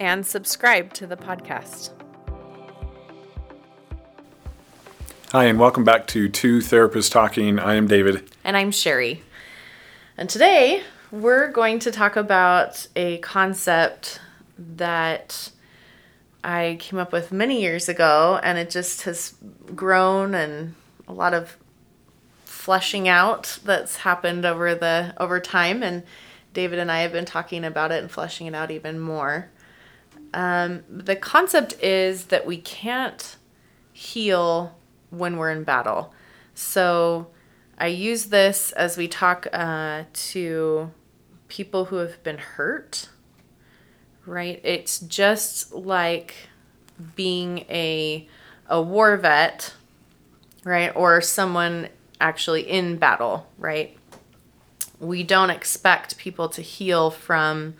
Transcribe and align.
and 0.00 0.26
subscribe 0.26 0.92
to 0.94 1.06
the 1.06 1.16
podcast. 1.16 1.90
Hi, 5.32 5.44
and 5.44 5.58
welcome 5.58 5.84
back 5.84 6.06
to 6.08 6.28
Two 6.28 6.58
Therapists 6.58 7.10
Talking. 7.10 7.58
I 7.58 7.74
am 7.74 7.86
David. 7.86 8.30
And 8.44 8.56
I'm 8.56 8.70
Sherry. 8.70 9.22
And 10.16 10.30
today 10.30 10.82
we're 11.10 11.50
going 11.50 11.78
to 11.80 11.90
talk 11.90 12.16
about 12.16 12.86
a 12.96 13.18
concept 13.18 14.20
that 14.58 15.50
I 16.42 16.76
came 16.80 16.98
up 16.98 17.12
with 17.12 17.32
many 17.32 17.60
years 17.60 17.88
ago, 17.88 18.40
and 18.42 18.56
it 18.56 18.70
just 18.70 19.02
has 19.02 19.34
grown 19.74 20.34
and 20.34 20.74
a 21.08 21.12
lot 21.12 21.34
of 21.34 21.56
fleshing 22.44 23.08
out 23.08 23.58
that's 23.64 23.96
happened 23.96 24.44
over 24.44 24.74
the 24.74 25.14
over 25.18 25.38
time 25.38 25.82
and 25.82 26.02
David 26.52 26.78
and 26.78 26.90
I 26.90 27.02
have 27.02 27.12
been 27.12 27.26
talking 27.26 27.64
about 27.64 27.92
it 27.92 28.02
and 28.02 28.10
fleshing 28.10 28.46
it 28.46 28.54
out 28.54 28.70
even 28.70 28.98
more. 28.98 29.50
Um, 30.34 30.82
the 30.88 31.16
concept 31.16 31.82
is 31.82 32.26
that 32.26 32.46
we 32.46 32.58
can't 32.58 33.36
heal 33.92 34.76
when 35.10 35.36
we're 35.36 35.50
in 35.50 35.64
battle. 35.64 36.12
So 36.54 37.28
I 37.78 37.86
use 37.88 38.26
this 38.26 38.72
as 38.72 38.96
we 38.96 39.08
talk 39.08 39.46
uh, 39.52 40.04
to 40.12 40.90
people 41.48 41.86
who 41.86 41.96
have 41.96 42.22
been 42.22 42.38
hurt, 42.38 43.08
right? 44.24 44.60
It's 44.64 44.98
just 45.00 45.72
like 45.72 46.34
being 47.14 47.60
a, 47.70 48.28
a 48.68 48.80
war 48.82 49.16
vet, 49.16 49.74
right? 50.64 50.94
Or 50.94 51.20
someone 51.20 51.88
actually 52.20 52.68
in 52.68 52.96
battle, 52.96 53.46
right? 53.58 53.96
We 54.98 55.22
don't 55.22 55.50
expect 55.50 56.16
people 56.16 56.48
to 56.50 56.62
heal 56.62 57.10
from 57.10 57.74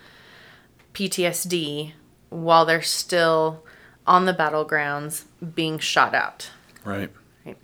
PTSD 0.92 1.92
while 2.28 2.64
they're 2.64 2.82
still 2.82 3.64
on 4.06 4.24
the 4.24 4.34
battlegrounds 4.34 5.24
being 5.54 5.78
shot 5.78 6.14
at. 6.14 6.50
Right. 6.84 7.10
right? 7.44 7.58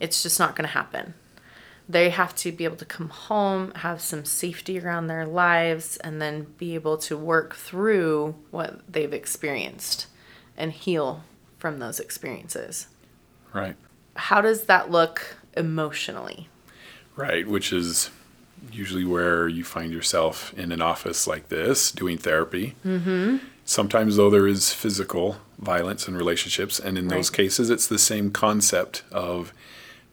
It's 0.00 0.22
just 0.22 0.38
not 0.38 0.54
going 0.54 0.66
to 0.66 0.74
happen. 0.74 1.14
They 1.88 2.10
have 2.10 2.34
to 2.36 2.52
be 2.52 2.64
able 2.64 2.76
to 2.76 2.84
come 2.84 3.08
home, 3.08 3.72
have 3.76 4.00
some 4.02 4.24
safety 4.24 4.78
around 4.78 5.06
their 5.06 5.26
lives, 5.26 5.96
and 5.98 6.20
then 6.20 6.48
be 6.58 6.74
able 6.74 6.98
to 6.98 7.16
work 7.16 7.54
through 7.54 8.34
what 8.50 8.80
they've 8.90 9.12
experienced 9.12 10.06
and 10.56 10.72
heal 10.72 11.24
from 11.58 11.78
those 11.78 11.98
experiences. 11.98 12.88
Right. 13.54 13.76
How 14.14 14.40
does 14.42 14.64
that 14.64 14.90
look 14.90 15.38
emotionally? 15.56 16.48
Right, 17.16 17.48
which 17.48 17.72
is 17.72 18.10
usually 18.70 19.04
where 19.04 19.48
you 19.48 19.64
find 19.64 19.92
yourself 19.92 20.52
in 20.58 20.72
an 20.72 20.82
office 20.82 21.26
like 21.26 21.48
this 21.48 21.90
doing 21.90 22.18
therapy. 22.18 22.74
Mm-hmm. 22.84 23.38
Sometimes, 23.68 24.16
though, 24.16 24.30
there 24.30 24.46
is 24.46 24.72
physical 24.72 25.36
violence 25.58 26.08
in 26.08 26.16
relationships, 26.16 26.80
and 26.80 26.96
in 26.96 27.06
right. 27.06 27.16
those 27.16 27.28
cases, 27.28 27.68
it's 27.68 27.86
the 27.86 27.98
same 27.98 28.30
concept 28.30 29.02
of 29.12 29.52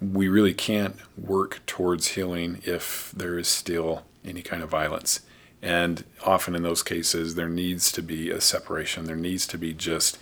we 0.02 0.28
really 0.28 0.54
can't 0.54 0.98
work 1.18 1.62
towards 1.66 2.10
healing 2.10 2.62
if 2.66 3.14
there 3.16 3.40
is 3.40 3.48
still 3.48 4.04
any 4.26 4.42
kind 4.42 4.62
of 4.62 4.68
violence. 4.68 5.22
And 5.62 6.04
often 6.26 6.54
in 6.54 6.64
those 6.64 6.84
cases, 6.84 7.36
there 7.36 7.48
needs 7.48 7.94
to 7.94 8.02
be 8.02 8.30
a 8.30 8.42
separation. 8.42 9.06
There 9.06 9.16
needs 9.16 9.48
to 9.48 9.58
be 9.58 9.72
just 9.72 10.18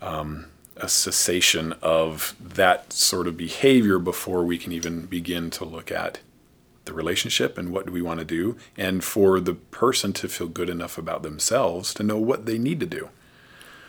um, 0.00 0.46
a 0.76 0.88
cessation 0.88 1.74
of 1.82 2.36
that 2.40 2.92
sort 2.92 3.26
of 3.26 3.36
behavior 3.36 3.98
before 3.98 4.44
we 4.44 4.58
can 4.58 4.70
even 4.70 5.06
begin 5.06 5.50
to 5.50 5.64
look 5.64 5.90
at 5.90 6.20
the 6.84 6.92
relationship 6.92 7.56
and 7.56 7.70
what 7.70 7.86
do 7.86 7.92
we 7.92 8.02
want 8.02 8.20
to 8.20 8.26
do, 8.26 8.56
and 8.76 9.02
for 9.02 9.40
the 9.40 9.54
person 9.54 10.12
to 10.14 10.28
feel 10.28 10.48
good 10.48 10.68
enough 10.68 10.98
about 10.98 11.22
themselves 11.22 11.94
to 11.94 12.02
know 12.02 12.18
what 12.18 12.46
they 12.46 12.58
need 12.58 12.80
to 12.80 12.86
do. 12.86 13.08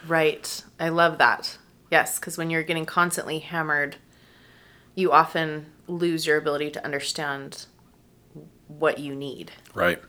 Right. 0.08 0.64
I 0.80 0.90
love 0.90 1.18
that. 1.18 1.58
Yes, 1.92 2.20
because 2.20 2.38
when 2.38 2.50
you're 2.50 2.64
getting 2.64 2.86
constantly 2.86 3.40
hammered, 3.40 3.98
you 4.96 5.12
often 5.12 5.68
lose 5.88 6.26
your 6.26 6.38
ability 6.38 6.72
to 6.72 6.84
understand 6.84 7.66
what 8.68 9.00
you 9.00 9.16
need. 9.16 9.52
Right. 9.74 10.02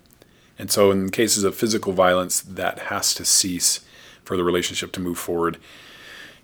And 0.59 0.71
so, 0.71 0.91
in 0.91 1.11
cases 1.11 1.45
of 1.45 1.55
physical 1.55 1.93
violence, 1.93 2.41
that 2.41 2.79
has 2.79 3.15
to 3.15 3.25
cease 3.25 3.81
for 4.25 4.37
the 4.37 4.45
relationship 4.45 4.93
to 4.93 5.01
move 5.01 5.19
forward. 5.19 5.59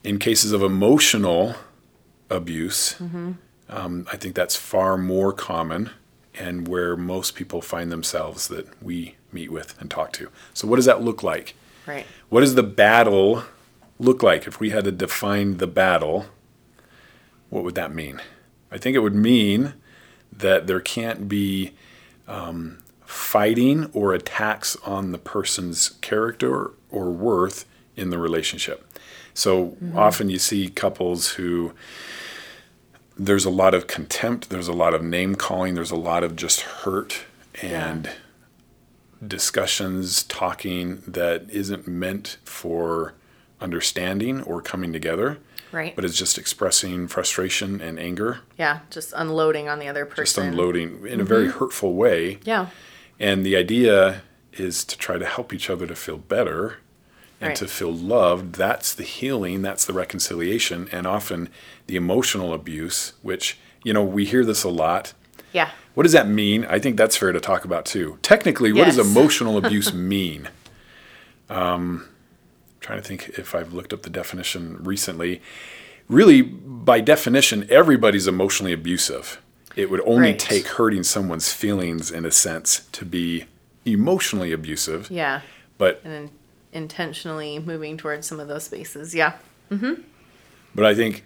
In 0.04 0.18
cases 0.18 0.52
of 0.52 0.62
emotional 0.62 1.54
abuse, 2.28 2.94
mm-hmm. 2.94 3.32
um, 3.68 4.06
I 4.12 4.16
think 4.16 4.34
that's 4.34 4.56
far 4.56 4.98
more 4.98 5.32
common 5.32 5.90
and 6.34 6.66
where 6.66 6.96
most 6.96 7.34
people 7.34 7.60
find 7.60 7.92
themselves 7.92 8.48
that 8.48 8.82
we 8.82 9.16
meet 9.32 9.50
with 9.50 9.78
and 9.80 9.90
talk 9.90 10.12
to. 10.12 10.28
So, 10.54 10.66
what 10.66 10.76
does 10.76 10.86
that 10.86 11.02
look 11.02 11.22
like? 11.22 11.54
Right. 11.86 12.06
What 12.28 12.40
does 12.40 12.54
the 12.54 12.62
battle 12.62 13.44
look 13.98 14.22
like? 14.22 14.46
If 14.46 14.60
we 14.60 14.70
had 14.70 14.84
to 14.84 14.92
define 14.92 15.58
the 15.58 15.66
battle, 15.66 16.26
what 17.50 17.64
would 17.64 17.74
that 17.74 17.94
mean? 17.94 18.20
I 18.70 18.78
think 18.78 18.96
it 18.96 19.00
would 19.00 19.14
mean 19.14 19.74
that 20.32 20.66
there 20.66 20.80
can't 20.80 21.28
be 21.28 21.72
um, 22.26 22.78
fighting 23.04 23.90
or 23.92 24.14
attacks 24.14 24.76
on 24.84 25.12
the 25.12 25.18
person's 25.18 25.90
character 26.00 26.70
or 26.90 27.10
worth 27.10 27.66
in 27.96 28.10
the 28.10 28.18
relationship. 28.18 28.86
So 29.34 29.66
mm-hmm. 29.66 29.98
often 29.98 30.30
you 30.30 30.38
see 30.38 30.68
couples 30.68 31.32
who 31.32 31.72
there's 33.24 33.44
a 33.44 33.50
lot 33.50 33.72
of 33.72 33.86
contempt, 33.86 34.50
there's 34.50 34.68
a 34.68 34.72
lot 34.72 34.94
of 34.94 35.02
name 35.02 35.36
calling, 35.36 35.74
there's 35.74 35.92
a 35.92 35.96
lot 35.96 36.24
of 36.24 36.34
just 36.34 36.60
hurt 36.62 37.24
and 37.62 38.06
yeah. 38.06 38.12
discussions, 39.26 40.24
talking 40.24 41.02
that 41.06 41.48
isn't 41.48 41.86
meant 41.86 42.38
for 42.44 43.14
understanding 43.60 44.42
or 44.42 44.60
coming 44.60 44.92
together. 44.92 45.38
Right. 45.70 45.94
But 45.94 46.04
it's 46.04 46.18
just 46.18 46.36
expressing 46.36 47.06
frustration 47.08 47.80
and 47.80 47.98
anger. 47.98 48.40
Yeah, 48.58 48.80
just 48.90 49.14
unloading 49.16 49.68
on 49.68 49.78
the 49.78 49.88
other 49.88 50.04
person. 50.04 50.24
Just 50.24 50.38
unloading 50.38 50.88
in 50.88 50.96
mm-hmm. 50.96 51.20
a 51.20 51.24
very 51.24 51.48
hurtful 51.48 51.94
way. 51.94 52.40
Yeah. 52.44 52.68
And 53.18 53.46
the 53.46 53.56
idea 53.56 54.22
is 54.52 54.84
to 54.84 54.98
try 54.98 55.16
to 55.16 55.24
help 55.24 55.54
each 55.54 55.70
other 55.70 55.86
to 55.86 55.94
feel 55.94 56.18
better 56.18 56.76
and 57.42 57.48
right. 57.48 57.56
to 57.56 57.66
feel 57.66 57.92
loved. 57.92 58.54
That's 58.54 58.94
the 58.94 59.02
healing, 59.02 59.62
that's 59.62 59.84
the 59.84 59.92
reconciliation, 59.92 60.88
and 60.92 61.06
often 61.06 61.48
the 61.88 61.96
emotional 61.96 62.54
abuse, 62.54 63.14
which, 63.22 63.58
you 63.82 63.92
know, 63.92 64.04
we 64.04 64.24
hear 64.24 64.44
this 64.44 64.62
a 64.62 64.68
lot. 64.68 65.12
Yeah. 65.52 65.70
What 65.94 66.04
does 66.04 66.12
that 66.12 66.28
mean? 66.28 66.64
I 66.66 66.78
think 66.78 66.96
that's 66.96 67.16
fair 67.16 67.32
to 67.32 67.40
talk 67.40 67.64
about 67.64 67.84
too. 67.84 68.18
Technically, 68.22 68.72
what 68.72 68.84
does 68.84 68.98
emotional 68.98 69.58
abuse 69.58 69.92
mean? 70.14 70.48
Um, 71.50 72.08
trying 72.80 73.02
to 73.02 73.06
think 73.06 73.30
if 73.30 73.54
I've 73.54 73.72
looked 73.72 73.92
up 73.92 74.02
the 74.02 74.10
definition 74.10 74.82
recently. 74.82 75.42
Really, 76.08 76.42
by 76.42 77.00
definition, 77.00 77.66
everybody's 77.68 78.26
emotionally 78.26 78.72
abusive. 78.72 79.42
It 79.74 79.90
would 79.90 80.00
only 80.02 80.30
right. 80.30 80.38
take 80.38 80.66
hurting 80.66 81.02
someone's 81.02 81.52
feelings, 81.52 82.10
in 82.10 82.24
a 82.24 82.30
sense, 82.30 82.86
to 82.92 83.04
be 83.04 83.46
emotionally 83.84 84.52
abusive. 84.52 85.10
Yeah. 85.10 85.40
But 85.78 86.00
and 86.04 86.30
intentionally 86.72 87.58
moving 87.58 87.96
towards 87.96 88.26
some 88.26 88.40
of 88.40 88.48
those 88.48 88.64
spaces. 88.64 89.14
Yeah. 89.14 89.34
Mm-hmm. 89.70 90.02
But 90.74 90.86
I 90.86 90.94
think 90.94 91.24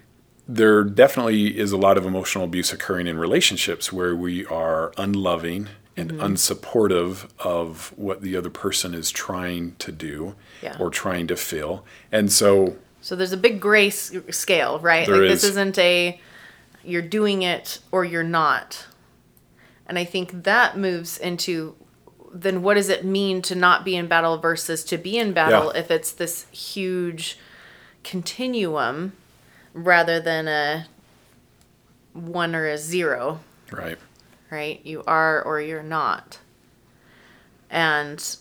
there 0.49 0.85
definitely 0.85 1.59
is 1.59 1.73
a 1.73 1.77
lot 1.77 1.97
of 1.97 2.05
emotional 2.05 2.45
abuse 2.45 2.73
occurring 2.73 3.07
in 3.07 3.19
relationships 3.19 3.93
where 3.93 4.15
we 4.15 4.47
are 4.47 4.93
unloving 4.97 5.69
and 5.97 6.13
mm-hmm. 6.13 6.21
unsupportive 6.21 7.29
of 7.39 7.93
what 7.97 8.21
the 8.21 8.37
other 8.37 8.51
person 8.51 8.95
is 8.95 9.11
trying 9.11 9.75
to 9.77 9.91
do 9.91 10.35
yeah. 10.63 10.77
or 10.79 10.91
trying 10.91 11.27
to 11.27 11.37
feel. 11.37 11.85
And 12.13 12.31
so 12.31 12.77
So 13.01 13.17
there's 13.17 13.33
a 13.33 13.37
big 13.37 13.61
gray 13.61 13.91
scale, 13.91 14.79
right? 14.81 15.09
Like 15.09 15.23
is. 15.23 15.43
this 15.43 15.51
isn't 15.51 15.79
a 15.79 16.21
you're 16.85 17.03
doing 17.03 17.43
it 17.43 17.81
or 17.91 18.05
you're 18.05 18.23
not. 18.23 18.87
And 19.89 19.99
I 19.99 20.05
think 20.05 20.45
that 20.45 20.77
moves 20.77 21.19
into 21.19 21.77
then 22.33 22.63
what 22.63 22.75
does 22.75 22.89
it 22.89 23.05
mean 23.05 23.43
to 23.43 23.55
not 23.55 23.85
be 23.85 23.97
in 23.97 24.07
battle 24.07 24.39
versus 24.39 24.85
to 24.85 24.99
be 24.99 25.19
in 25.19 25.33
battle 25.33 25.71
yeah. 25.73 25.81
if 25.81 25.91
it's 25.91 26.13
this 26.13 26.47
huge 26.51 27.39
continuum 28.05 29.13
rather 29.73 30.21
than 30.21 30.49
a 30.49 30.87
one 32.13 32.55
or 32.55 32.67
a 32.67 32.79
zero? 32.79 33.41
Right. 33.71 33.99
Right? 34.51 34.81
You 34.85 35.03
are 35.07 35.43
or 35.43 35.61
you're 35.61 35.83
not. 35.83 36.39
And 37.71 38.37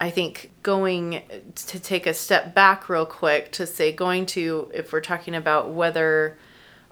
I 0.00 0.10
think 0.10 0.50
going 0.62 1.22
to 1.54 1.78
take 1.78 2.06
a 2.06 2.14
step 2.14 2.54
back 2.54 2.88
real 2.88 3.06
quick 3.06 3.52
to 3.52 3.66
say 3.66 3.92
going 3.92 4.26
to 4.26 4.70
if 4.74 4.92
we're 4.92 5.00
talking 5.00 5.34
about 5.34 5.70
whether 5.70 6.36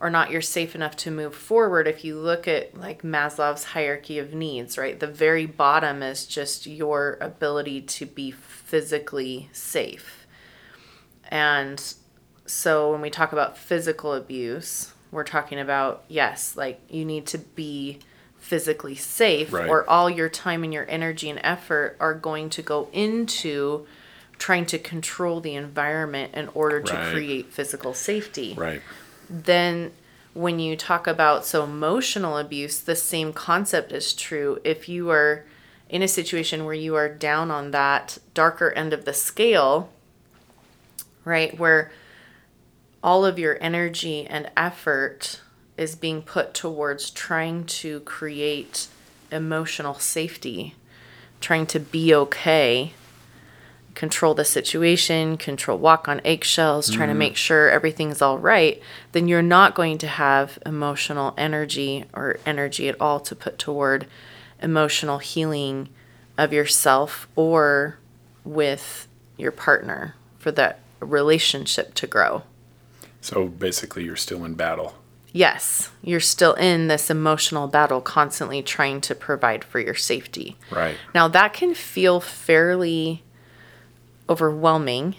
or 0.03 0.11
not 0.11 0.33
you're 0.33 0.41
safe 0.43 0.75
enough 0.75 0.97
to 0.97 1.11
move 1.13 1.33
forward 1.35 1.87
if 1.87 2.05
you 2.05 2.19
look 2.19 2.49
at 2.49 2.77
like 2.77 3.03
Maslow's 3.03 3.63
hierarchy 3.63 4.19
of 4.19 4.35
needs, 4.35 4.77
right? 4.77 4.99
The 4.99 5.07
very 5.07 5.47
bottom 5.47 6.03
is 6.03 6.27
just 6.27 6.67
your 6.67 7.17
ability 7.21 7.83
to 7.83 8.05
be 8.07 8.33
physically 8.33 9.49
safe. 9.53 10.27
And 11.31 11.83
so 12.47 12.91
when 12.91 13.01
we 13.01 13.11
talk 13.11 13.33
about 13.33 13.57
physical 13.57 14.13
abuse, 14.15 14.93
we're 15.13 15.23
talking 15.25 15.61
about 15.61 16.05
yes, 16.09 16.57
like 16.57 16.81
you 16.91 17.05
need 17.05 17.27
to 17.27 17.39
be 17.39 18.01
physically 18.39 18.97
safe 18.97 19.53
Right. 19.53 19.69
or 19.69 19.89
all 19.89 20.11
your 20.11 20.29
time 20.29 20.65
and 20.65 20.75
your 20.75 20.87
energy 20.91 21.31
and 21.31 21.39
effort 21.45 21.97
are 22.01 22.13
going 22.15 22.51
to 22.51 22.63
go 22.63 22.89
into 22.93 23.87
trying 24.37 24.67
to 24.67 24.79
control 24.81 25.41
the 25.41 25.55
environment 25.55 26.35
in 26.35 26.49
order 26.49 26.81
to 26.81 26.93
Right. 26.95 27.13
create 27.13 27.53
physical 27.53 27.95
safety 27.95 28.55
Right. 28.59 28.83
Then 29.33 29.93
when 30.35 30.59
you 30.59 30.77
talk 30.77 31.07
about 31.07 31.45
so 31.45 31.65
emotional 31.65 32.39
abuse 32.39 32.81
the 32.81 32.97
same 32.97 33.33
concept 33.33 33.93
is 33.93 34.13
true. 34.13 34.61
If 34.65 34.89
you 34.89 35.11
are 35.11 35.45
in 35.89 36.03
a 36.03 36.09
situation 36.09 36.65
where 36.65 36.75
you 36.75 36.95
are 36.95 37.09
down 37.09 37.51
on 37.51 37.71
that 37.71 38.19
darker 38.35 38.71
end 38.73 38.93
of 38.93 39.05
the 39.05 39.13
scale 39.13 39.91
right 41.25 41.59
where 41.59 41.93
all 43.03 43.25
of 43.25 43.39
your 43.39 43.59
energy 43.61 44.27
and 44.27 44.51
effort 44.57 45.41
is 45.77 45.95
being 45.95 46.23
put 46.23 46.55
towards 46.55 47.11
trying 47.11 47.65
to 47.65 48.01
create 48.01 48.89
emotional 49.31 49.95
safety 49.95 50.75
trying 51.41 51.67
to 51.67 51.79
be 51.79 52.15
okay 52.15 52.95
control 53.95 54.35
the 54.35 54.45
situation, 54.45 55.37
control 55.37 55.79
walk 55.79 56.09
on 56.09 56.21
eggshells, 56.25 56.91
trying 56.91 57.09
to 57.09 57.15
mm. 57.15 57.19
make 57.19 57.37
sure 57.37 57.71
everything's 57.71 58.23
all 58.23 58.39
right, 58.39 58.81
then 59.13 59.29
you're 59.29 59.43
not 59.43 59.75
going 59.75 59.99
to 59.99 60.07
have 60.07 60.59
emotional 60.65 61.35
energy 61.37 62.05
or 62.13 62.39
energy 62.47 62.89
at 62.89 63.01
all 63.01 63.21
to 63.21 63.35
put 63.35 63.59
toward 63.59 64.07
emotional 64.63 65.19
healing 65.19 65.89
of 66.39 66.53
yourself 66.53 67.29
or 67.37 67.99
with 68.45 69.09
your 69.37 69.53
partner 69.53 70.15
for 70.39 70.51
that 70.53 70.81
relationship 71.01 71.95
to 71.95 72.07
grow. 72.07 72.43
So 73.21 73.47
basically, 73.47 74.05
you're 74.05 74.17
still 74.17 74.45
in 74.45 74.55
battle. 74.55 74.95
Yes, 75.33 75.91
you're 76.03 76.21
still 76.21 76.55
in 76.55 76.89
this 76.89 77.09
emotional 77.09 77.67
battle, 77.67 78.01
constantly 78.01 78.63
trying 78.63 79.01
to 79.03 79.15
provide 79.15 79.65
for 79.65 79.81
your 79.81 79.95
safety. 79.95 80.57
Right. 80.71 80.97
Now, 81.15 81.29
that 81.29 81.55
can 81.55 81.75
feel 81.75 82.21
fairly 82.21 83.23
overwhelming 84.33 85.15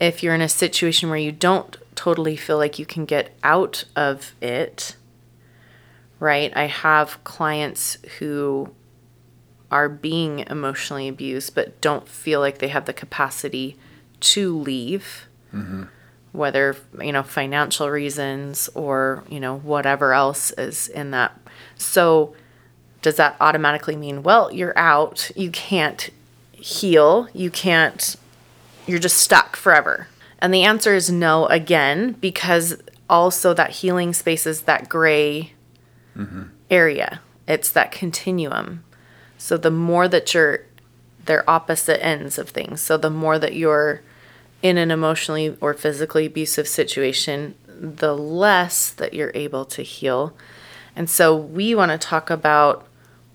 if 0.00 0.22
you're 0.22 0.34
in 0.34 0.40
a 0.40 0.48
situation 0.48 1.08
where 1.10 1.18
you 1.18 1.30
don't 1.30 1.76
totally 1.94 2.36
feel 2.36 2.56
like 2.56 2.78
you 2.78 2.86
can 2.86 3.04
get 3.04 3.36
out 3.44 3.84
of 3.94 4.34
it. 4.40 4.96
Right? 6.18 6.50
I 6.56 6.64
have 6.64 7.22
clients 7.24 7.98
who 8.18 8.72
are 9.70 9.88
being 9.88 10.38
emotionally 10.40 11.08
abused 11.08 11.54
but 11.54 11.80
don't 11.80 12.08
feel 12.08 12.40
like 12.40 12.58
they 12.58 12.68
have 12.68 12.86
the 12.86 12.92
capacity 12.92 13.76
to 14.20 14.56
leave. 14.56 15.26
Mm-hmm. 15.52 15.84
Whether, 16.32 16.76
you 17.00 17.12
know, 17.12 17.22
financial 17.22 17.90
reasons 17.90 18.68
or, 18.74 19.24
you 19.28 19.40
know, 19.40 19.58
whatever 19.58 20.12
else 20.12 20.50
is 20.52 20.88
in 20.88 21.10
that. 21.12 21.38
So, 21.76 22.34
does 23.00 23.16
that 23.16 23.36
automatically 23.40 23.96
mean, 23.96 24.22
well, 24.22 24.52
you're 24.52 24.76
out, 24.76 25.30
you 25.36 25.50
can't 25.50 26.10
heal, 26.52 27.28
you 27.32 27.50
can't, 27.50 28.16
you're 28.86 28.98
just 28.98 29.18
stuck 29.18 29.56
forever? 29.56 30.08
And 30.38 30.52
the 30.52 30.64
answer 30.64 30.94
is 30.94 31.10
no 31.10 31.46
again, 31.46 32.12
because 32.20 32.76
also 33.08 33.54
that 33.54 33.70
healing 33.70 34.12
space 34.12 34.46
is 34.46 34.62
that 34.62 34.88
gray 34.88 35.52
mm-hmm. 36.16 36.44
area, 36.70 37.20
it's 37.46 37.70
that 37.70 37.92
continuum. 37.92 38.84
So 39.38 39.56
the 39.56 39.70
more 39.70 40.08
that 40.08 40.34
you're, 40.34 40.60
they're 41.24 41.48
opposite 41.48 42.04
ends 42.04 42.38
of 42.38 42.50
things. 42.50 42.80
So 42.80 42.96
the 42.96 43.10
more 43.10 43.38
that 43.38 43.54
you're 43.54 44.02
in 44.62 44.78
an 44.78 44.90
emotionally 44.90 45.56
or 45.60 45.74
physically 45.74 46.26
abusive 46.26 46.66
situation, 46.66 47.54
the 47.68 48.16
less 48.16 48.90
that 48.90 49.14
you're 49.14 49.32
able 49.34 49.64
to 49.66 49.82
heal. 49.82 50.36
And 50.94 51.10
so 51.10 51.36
we 51.36 51.74
want 51.74 51.92
to 51.92 51.98
talk 51.98 52.30
about 52.30 52.86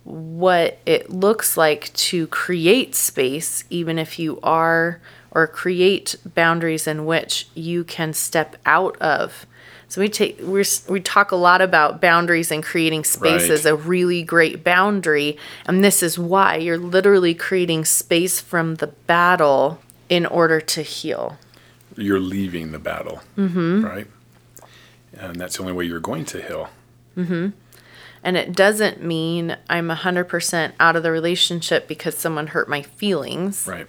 what 0.04 0.80
it 0.86 1.12
looks 1.12 1.56
like 1.56 1.94
to 1.94 2.26
create 2.28 2.96
space, 2.96 3.64
even 3.70 4.00
if 4.00 4.18
you 4.18 4.40
are, 4.42 5.00
or 5.32 5.48
create 5.48 6.16
boundaries 6.36 6.88
in 6.88 7.06
which 7.06 7.48
you 7.56 7.84
can 7.84 8.14
step 8.14 8.58
out 8.66 8.98
of. 9.02 9.46
So 9.88 10.00
we 10.00 10.08
take 10.08 10.40
we 10.42 10.64
we 10.88 11.00
talk 11.02 11.32
a 11.32 11.36
lot 11.36 11.62
about 11.62 12.00
boundaries 12.00 12.50
and 12.52 12.64
creating 12.64 13.04
space 13.04 13.44
Right. 13.44 13.52
as 13.52 13.66
a 13.66 13.76
really 13.76 14.24
great 14.24 14.64
boundary, 14.64 15.38
and 15.66 15.84
this 15.84 16.02
is 16.02 16.18
why 16.18 16.56
you're 16.56 16.78
literally 16.78 17.34
creating 17.34 17.84
space 17.86 18.40
from 18.40 18.76
the 18.76 18.88
battle 18.88 19.80
in 20.08 20.26
order 20.26 20.62
to 20.62 20.82
heal. 20.82 21.38
You're 21.98 22.22
leaving 22.22 22.72
the 22.72 22.80
battle. 22.80 23.22
Mm-hmm. 23.38 23.84
Right. 23.86 24.08
And 25.14 25.36
that's 25.36 25.58
the 25.58 25.62
only 25.64 25.74
way 25.74 25.84
you're 25.86 26.00
going 26.00 26.24
to 26.26 26.42
heal. 26.42 26.70
And 28.24 28.38
it 28.38 28.54
doesn't 28.56 29.04
mean 29.04 29.58
I'm 29.70 29.90
100% 29.90 30.72
out 30.80 30.96
of 30.96 31.04
the 31.04 31.12
relationship 31.12 31.88
because 31.88 32.16
someone 32.18 32.48
hurt 32.48 32.70
my 32.70 32.82
feelings. 32.82 33.68
Right. 33.68 33.88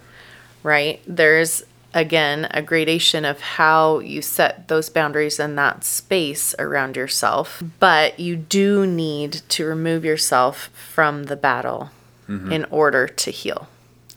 Right? 0.63 1.01
There's 1.05 1.63
again 1.93 2.47
a 2.51 2.61
gradation 2.61 3.23
of 3.23 3.39
how 3.39 3.99
you 3.99 4.21
set 4.21 4.67
those 4.67 4.89
boundaries 4.89 5.39
in 5.39 5.55
that 5.55 5.83
space 5.83 6.55
around 6.57 6.95
yourself, 6.95 7.61
but 7.79 8.19
you 8.19 8.35
do 8.35 8.87
need 8.87 9.33
to 9.49 9.65
remove 9.65 10.03
yourself 10.03 10.69
from 10.73 11.25
the 11.25 11.35
battle 11.35 11.91
mm-hmm. 12.27 12.51
in 12.51 12.65
order 12.65 13.07
to 13.07 13.31
heal. 13.31 13.67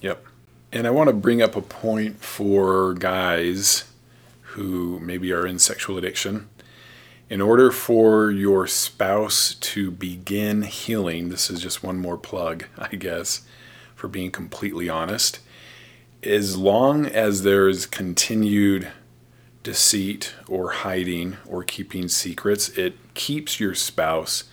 Yep. 0.00 0.24
And 0.72 0.86
I 0.86 0.90
want 0.90 1.08
to 1.08 1.14
bring 1.14 1.42
up 1.42 1.56
a 1.56 1.62
point 1.62 2.22
for 2.22 2.94
guys 2.94 3.84
who 4.40 4.98
maybe 5.00 5.32
are 5.32 5.46
in 5.46 5.58
sexual 5.58 5.98
addiction. 5.98 6.48
In 7.28 7.40
order 7.40 7.72
for 7.72 8.30
your 8.30 8.66
spouse 8.66 9.54
to 9.54 9.90
begin 9.90 10.62
healing, 10.62 11.28
this 11.28 11.50
is 11.50 11.60
just 11.60 11.82
one 11.82 11.98
more 11.98 12.16
plug, 12.16 12.66
I 12.78 12.96
guess, 12.96 13.42
for 13.94 14.08
being 14.08 14.30
completely 14.30 14.88
honest. 14.88 15.40
As 16.26 16.56
long 16.56 17.06
as 17.06 17.44
there's 17.44 17.86
continued 17.86 18.88
deceit 19.62 20.34
or 20.48 20.70
hiding 20.70 21.36
or 21.46 21.62
keeping 21.62 22.08
secrets, 22.08 22.68
it 22.70 22.96
keeps 23.14 23.60
your 23.60 23.74
spouse 23.74 24.44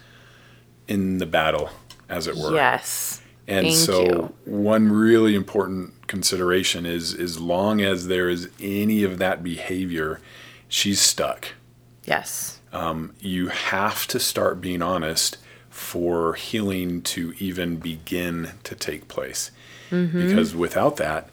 in 0.88 1.18
the 1.18 1.26
battle, 1.26 1.70
as 2.08 2.28
it 2.28 2.36
were. 2.36 2.54
Yes. 2.54 3.22
And 3.48 3.68
Thank 3.68 3.78
so 3.78 4.04
you. 4.04 4.34
one 4.46 4.92
really 4.92 5.36
important 5.36 6.08
consideration 6.08 6.86
is 6.86 7.14
as 7.14 7.40
long 7.40 7.82
as 7.82 8.08
there 8.08 8.30
is 8.30 8.50
any 8.60 9.04
of 9.04 9.18
that 9.18 9.44
behavior, 9.44 10.22
she's 10.68 11.02
stuck. 11.02 11.50
Yes. 12.06 12.62
You 13.20 13.50
have 13.50 14.08
to 14.08 14.20
start 14.20 14.62
being 14.62 14.82
honest 14.82 15.38
for 15.70 16.34
healing 16.34 17.02
to 17.02 17.34
even 17.40 17.78
begin 17.78 18.52
to 18.64 18.76
take 18.76 19.08
place. 19.08 19.52
Mm-hmm. 19.92 20.28
Because 20.28 20.56
without 20.56 20.98
that, 20.98 21.30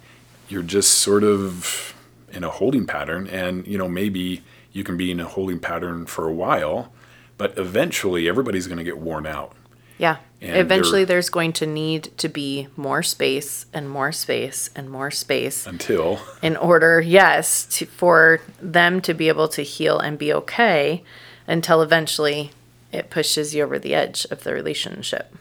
you're 0.51 0.63
just 0.63 0.99
sort 0.99 1.25
of 1.25 1.95
in 2.33 2.45
a 2.45 2.51
holding 2.51 2.87
pattern 2.87 3.27
and 3.27 3.67
you 3.67 3.77
know 3.77 3.89
maybe 3.89 4.43
you 4.73 4.85
can 4.85 4.97
be 4.97 5.11
in 5.11 5.21
a 5.21 5.27
holding 5.27 5.59
pattern 5.59 6.07
for 6.07 6.29
a 6.29 6.33
while, 6.33 6.93
but 7.37 7.57
eventually 7.59 8.29
everybody's 8.29 8.67
going 8.67 8.79
to 8.79 8.85
get 8.85 8.99
worn 8.99 9.27
out. 9.27 9.55
Yeah. 9.99 10.17
And 10.41 10.57
Eventually, 10.57 11.05
there's 11.05 11.29
going 11.29 11.53
to 11.55 11.67
need 11.67 12.17
to 12.17 12.29
be 12.29 12.69
more 12.75 13.03
space 13.03 13.67
and 13.75 13.91
more 13.91 14.13
space 14.13 14.71
and 14.75 14.89
more 14.89 15.11
space 15.11 15.67
Until 15.67 16.19
in 16.41 16.57
order, 16.57 17.03
yes, 17.03 17.67
to, 17.67 17.85
for 17.85 18.41
them 18.63 19.03
to 19.03 19.13
be 19.13 19.29
able 19.29 19.49
to 19.49 19.63
heal 19.63 19.99
and 19.99 20.19
be 20.19 20.33
okay 20.33 21.05
until 21.47 21.83
eventually 21.83 22.53
it 22.93 23.11
pushes 23.11 23.55
you 23.55 23.63
over 23.63 23.79
the 23.79 23.95
edge 23.95 24.27
of 24.31 24.45
the 24.45 24.55
relationship. 24.55 25.35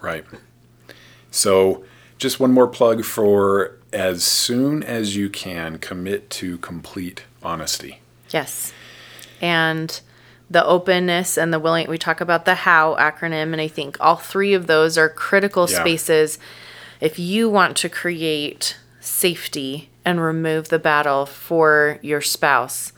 Right. 0.00 0.24
So, 1.32 1.84
just 2.16 2.38
one 2.38 2.52
more 2.52 2.68
plug 2.68 3.04
for 3.04 3.76
as 3.94 4.24
soon 4.24 4.82
as 4.82 5.16
you 5.16 5.30
can, 5.30 5.78
commit 5.78 6.28
to 6.30 6.58
complete 6.58 7.22
honesty. 7.42 8.00
Yes. 8.30 8.72
And 9.40 10.00
the 10.50 10.64
openness 10.64 11.38
and 11.38 11.52
the 11.52 11.58
willing, 11.58 11.88
we 11.88 11.96
talk 11.98 12.20
about 12.20 12.44
the 12.44 12.54
HOW 12.56 12.96
acronym, 12.98 13.52
and 13.52 13.60
I 13.60 13.68
think 13.68 13.96
all 14.00 14.16
three 14.16 14.52
of 14.54 14.66
those 14.66 14.98
are 14.98 15.08
critical 15.08 15.68
Yeah. 15.70 15.80
spaces 15.80 16.38
if 17.00 17.18
you 17.18 17.48
want 17.48 17.76
to 17.78 17.88
create 17.88 18.76
safety 19.00 19.90
and 20.04 20.20
remove 20.20 20.68
the 20.68 20.78
battle 20.78 21.24
for 21.26 21.98
your 22.02 22.20
spouse. 22.20 22.92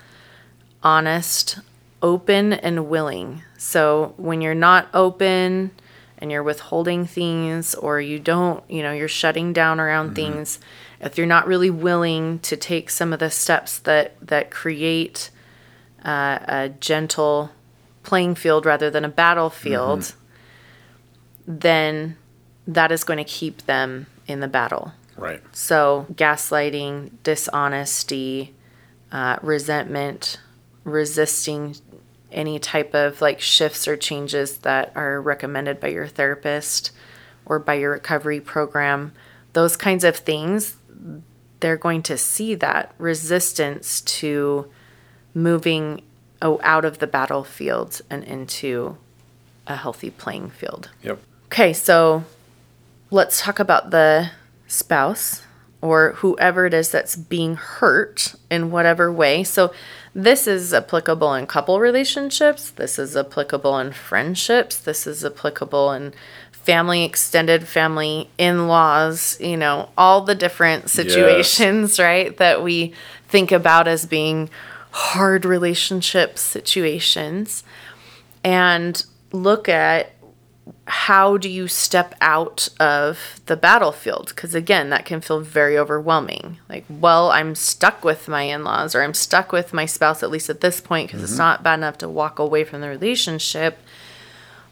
Honest, 0.82 1.58
open, 2.02 2.52
and 2.52 2.88
willing. 2.88 3.42
So 3.58 4.14
when 4.16 4.40
you're 4.40 4.54
not 4.54 4.88
open 4.94 5.70
and 6.18 6.30
you're 6.30 6.42
withholding 6.42 7.06
things 7.06 7.74
or 7.74 8.00
you 8.00 8.18
don't, 8.18 8.68
you 8.70 8.82
know, 8.82 8.92
you're 8.92 9.08
shutting 9.08 9.52
down 9.52 9.80
around 9.80 10.14
things, 10.14 10.58
if 11.00 11.18
you're 11.18 11.26
not 11.26 11.46
really 11.46 11.70
willing 11.70 12.38
to 12.40 12.56
take 12.56 12.90
some 12.90 13.12
of 13.12 13.18
the 13.18 13.30
steps 13.30 13.78
that 13.80 14.16
that 14.26 14.50
create 14.50 15.30
uh, 16.04 16.38
a 16.48 16.68
gentle 16.80 17.50
playing 18.02 18.34
field 18.34 18.64
rather 18.64 18.90
than 18.90 19.04
a 19.04 19.08
battlefield, 19.08 20.14
then 21.46 22.16
that 22.66 22.90
is 22.90 23.04
going 23.04 23.18
to 23.18 23.24
keep 23.24 23.62
them 23.66 24.06
in 24.26 24.40
the 24.40 24.48
battle. 24.48 24.92
Right. 25.16 25.42
So, 25.52 26.06
gaslighting, 26.12 27.10
dishonesty, 27.22 28.54
uh, 29.10 29.38
resentment, 29.42 30.38
resisting 30.84 31.76
any 32.32 32.58
type 32.58 32.94
of 32.94 33.20
like 33.20 33.40
shifts 33.40 33.86
or 33.86 33.96
changes 33.96 34.58
that 34.58 34.92
are 34.94 35.20
recommended 35.20 35.80
by 35.80 35.88
your 35.88 36.06
therapist 36.06 36.90
or 37.44 37.58
by 37.58 37.74
your 37.74 37.92
recovery 37.92 38.40
program, 38.40 39.12
those 39.52 39.76
kinds 39.76 40.04
of 40.04 40.16
things, 40.16 40.76
they're 41.60 41.76
going 41.76 42.02
to 42.02 42.18
see 42.18 42.54
that 42.54 42.92
resistance 42.98 44.00
to 44.02 44.70
moving 45.34 46.02
out 46.42 46.84
of 46.84 46.98
the 46.98 47.06
battlefield 47.06 48.00
and 48.10 48.22
into 48.24 48.96
a 49.66 49.76
healthy 49.76 50.10
playing 50.10 50.50
field. 50.50 50.90
Yep. 51.02 51.18
Okay, 51.46 51.72
so 51.72 52.24
let's 53.10 53.40
talk 53.40 53.58
about 53.58 53.90
the 53.90 54.30
spouse 54.66 55.42
or 55.80 56.12
whoever 56.16 56.66
it 56.66 56.74
is 56.74 56.90
that's 56.90 57.16
being 57.16 57.54
hurt 57.56 58.34
in 58.50 58.70
whatever 58.70 59.12
way. 59.12 59.44
So 59.44 59.72
this 60.16 60.46
is 60.46 60.72
applicable 60.72 61.34
in 61.34 61.46
couple 61.46 61.78
relationships, 61.78 62.70
this 62.70 62.98
is 62.98 63.14
applicable 63.14 63.78
in 63.78 63.92
friendships, 63.92 64.78
this 64.78 65.06
is 65.06 65.22
applicable 65.22 65.92
in 65.92 66.14
family, 66.52 67.04
extended 67.04 67.68
family, 67.68 68.30
in 68.38 68.66
laws, 68.66 69.38
you 69.42 69.58
know, 69.58 69.90
all 69.98 70.22
the 70.22 70.34
different 70.34 70.88
situations, 70.88 71.98
right, 71.98 72.34
that 72.38 72.62
we 72.62 72.94
think 73.28 73.52
about 73.52 73.86
as 73.86 74.06
being 74.06 74.48
hard 74.90 75.44
relationship 75.44 76.38
situations. 76.38 77.62
And 78.42 79.04
look 79.32 79.68
at 79.68 80.12
how 80.88 81.36
do 81.36 81.48
you 81.48 81.68
step 81.68 82.14
out 82.20 82.68
of 82.80 83.40
the 83.46 83.56
battlefield? 83.56 84.28
Because 84.28 84.54
again, 84.54 84.90
that 84.90 85.04
can 85.04 85.20
feel 85.20 85.40
very 85.40 85.78
overwhelming. 85.78 86.58
Like, 86.68 86.84
well, 86.88 87.30
I'm 87.30 87.54
stuck 87.54 88.04
with 88.04 88.28
my 88.28 88.42
in 88.42 88.64
laws 88.64 88.94
or 88.94 89.02
I'm 89.02 89.14
stuck 89.14 89.52
with 89.52 89.72
my 89.72 89.86
spouse, 89.86 90.22
at 90.22 90.30
least 90.30 90.50
at 90.50 90.60
this 90.60 90.80
point, 90.80 91.08
because 91.08 91.22
it's 91.22 91.32
mm-hmm. 91.32 91.38
not 91.38 91.62
bad 91.62 91.78
enough 91.78 91.98
to 91.98 92.08
walk 92.08 92.38
away 92.38 92.64
from 92.64 92.80
the 92.80 92.88
relationship, 92.88 93.78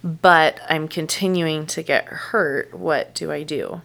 but 0.03 0.61
I'm 0.69 0.89
continuing 0.89 1.67
to 1.67 1.83
get 1.83 2.07
hurt. 2.07 2.75
What 2.75 3.15
do 3.15 3.31
I 3.31 3.43
do? 3.43 3.83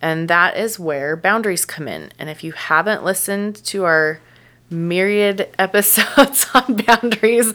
And 0.00 0.28
that 0.28 0.56
is 0.56 0.78
where 0.78 1.16
boundaries 1.16 1.64
come 1.64 1.88
in. 1.88 2.12
And 2.18 2.28
if 2.28 2.44
you 2.44 2.52
haven't 2.52 3.04
listened 3.04 3.56
to 3.66 3.84
our 3.84 4.20
myriad 4.70 5.48
episodes 5.58 6.46
on 6.54 6.76
boundaries, 6.76 7.52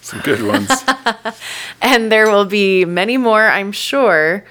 Some 0.00 0.20
good 0.20 0.42
ones. 0.42 0.70
and 1.82 2.10
there 2.10 2.30
will 2.30 2.46
be 2.46 2.84
many 2.84 3.16
more, 3.16 3.44
I'm 3.44 3.72
sure. 3.72 4.44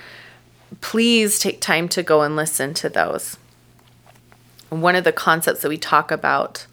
Please 0.81 1.39
take 1.39 1.61
time 1.61 1.87
to 1.89 2.03
go 2.03 2.21
and 2.21 2.35
listen 2.35 2.73
to 2.75 2.89
those. 2.89 3.37
One 4.69 4.95
of 4.95 5.03
the 5.03 5.11
concepts 5.11 5.61
that 5.61 5.69
we 5.69 5.77
talk 5.77 6.11
about 6.11 6.65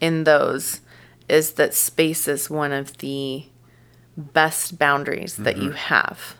in 0.00 0.24
those 0.24 0.80
is 1.28 1.52
that 1.52 1.74
space 1.74 2.26
is 2.26 2.50
one 2.50 2.72
of 2.72 2.98
the 2.98 3.44
best 4.16 4.78
boundaries 4.78 5.36
that 5.36 5.56
you 5.56 5.70
mm-hmm. 5.70 5.76
have. 5.76 6.36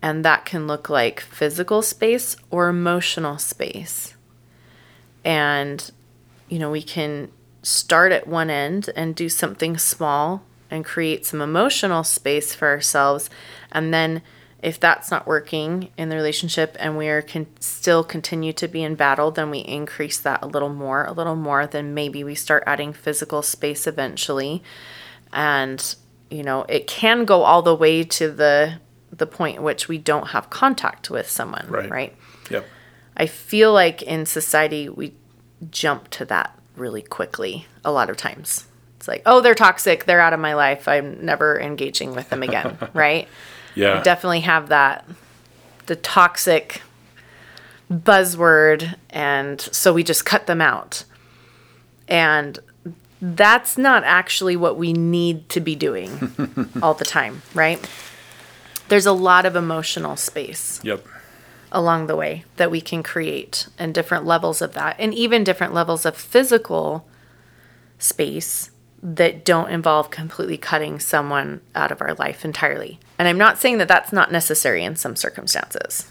And 0.00 0.24
that 0.24 0.44
can 0.44 0.66
look 0.66 0.88
like 0.88 1.20
physical 1.20 1.82
space 1.82 2.36
or 2.50 2.68
emotional 2.68 3.38
space. 3.38 4.14
And, 5.24 5.90
you 6.48 6.58
know, 6.58 6.70
we 6.70 6.82
can 6.82 7.30
start 7.68 8.12
at 8.12 8.26
one 8.26 8.48
end 8.48 8.88
and 8.96 9.14
do 9.14 9.28
something 9.28 9.76
small 9.76 10.42
and 10.70 10.84
create 10.84 11.26
some 11.26 11.42
emotional 11.42 12.02
space 12.02 12.54
for 12.54 12.68
ourselves. 12.68 13.28
And 13.70 13.92
then, 13.92 14.22
if 14.60 14.80
that's 14.80 15.10
not 15.10 15.26
working 15.26 15.90
in 15.96 16.08
the 16.08 16.16
relationship 16.16 16.76
and 16.80 16.96
we 16.98 17.08
are 17.08 17.22
can 17.22 17.46
still 17.60 18.02
continue 18.02 18.52
to 18.54 18.66
be 18.66 18.82
in 18.82 18.96
battle, 18.96 19.30
then 19.30 19.50
we 19.50 19.58
increase 19.60 20.18
that 20.18 20.42
a 20.42 20.46
little 20.46 20.68
more, 20.70 21.04
a 21.04 21.12
little 21.12 21.36
more. 21.36 21.66
Then 21.66 21.94
maybe 21.94 22.24
we 22.24 22.34
start 22.34 22.64
adding 22.66 22.92
physical 22.92 23.42
space 23.42 23.86
eventually. 23.86 24.62
And, 25.32 25.94
you 26.30 26.42
know, 26.42 26.62
it 26.68 26.86
can 26.88 27.24
go 27.24 27.42
all 27.42 27.62
the 27.62 27.74
way 27.74 28.02
to 28.02 28.30
the 28.32 28.80
the 29.12 29.26
point 29.26 29.56
at 29.56 29.62
which 29.62 29.88
we 29.88 29.96
don't 29.98 30.28
have 30.28 30.50
contact 30.50 31.08
with 31.08 31.28
someone, 31.30 31.66
Right. 31.68 31.90
right? 31.90 32.16
Yep. 32.50 32.66
I 33.16 33.26
feel 33.26 33.72
like 33.72 34.02
in 34.02 34.26
society 34.26 34.88
we 34.88 35.14
jump 35.70 36.08
to 36.10 36.24
that 36.26 36.57
really 36.78 37.02
quickly 37.02 37.66
a 37.84 37.92
lot 37.92 38.10
of 38.10 38.16
times. 38.16 38.66
It's 38.96 39.08
like, 39.08 39.22
oh, 39.26 39.40
they're 39.40 39.54
toxic, 39.54 40.04
they're 40.04 40.20
out 40.20 40.32
of 40.32 40.40
my 40.40 40.54
life. 40.54 40.88
I'm 40.88 41.24
never 41.24 41.60
engaging 41.60 42.14
with 42.14 42.30
them 42.30 42.42
again, 42.42 42.76
right? 42.94 43.28
Yeah. 43.74 44.02
Definitely 44.02 44.40
have 44.40 44.68
that 44.68 45.04
the 45.86 45.96
toxic 45.96 46.82
buzzword 47.90 48.94
and 49.08 49.60
so 49.60 49.92
we 49.92 50.02
just 50.02 50.26
cut 50.26 50.46
them 50.46 50.60
out. 50.60 51.04
And 52.08 52.58
that's 53.20 53.76
not 53.78 54.04
actually 54.04 54.56
what 54.56 54.76
we 54.76 54.92
need 54.92 55.48
to 55.50 55.60
be 55.60 55.74
doing 55.74 56.70
all 56.82 56.94
the 56.94 57.04
time, 57.04 57.42
right? 57.54 57.84
There's 58.88 59.06
a 59.06 59.12
lot 59.12 59.44
of 59.46 59.56
emotional 59.56 60.16
space 60.16 60.80
Yep. 60.82 61.06
Along 61.72 62.06
the 62.06 62.16
way 62.16 62.44
that 62.56 62.70
we 62.70 62.80
can 62.80 63.02
create 63.02 63.68
and 63.78 63.94
different 63.94 64.24
levels 64.24 64.62
of 64.62 64.74
that 64.74 64.96
and 64.98 65.14
even 65.14 65.44
different 65.44 65.74
levels 65.74 66.06
of 66.06 66.16
physical 66.16 67.06
space 67.98 68.70
that 69.02 69.44
don't 69.44 69.70
involve 69.70 70.10
completely 70.10 70.56
cutting 70.56 70.98
someone 70.98 71.60
out 71.74 71.92
of 71.92 72.00
our 72.00 72.14
life 72.14 72.44
entirely. 72.44 72.98
And 73.18 73.28
I'm 73.28 73.38
not 73.38 73.58
saying 73.58 73.78
that 73.78 73.88
that's 73.88 74.12
not 74.12 74.32
necessary 74.32 74.82
in 74.82 74.96
some 74.96 75.14
circumstances. 75.16 76.10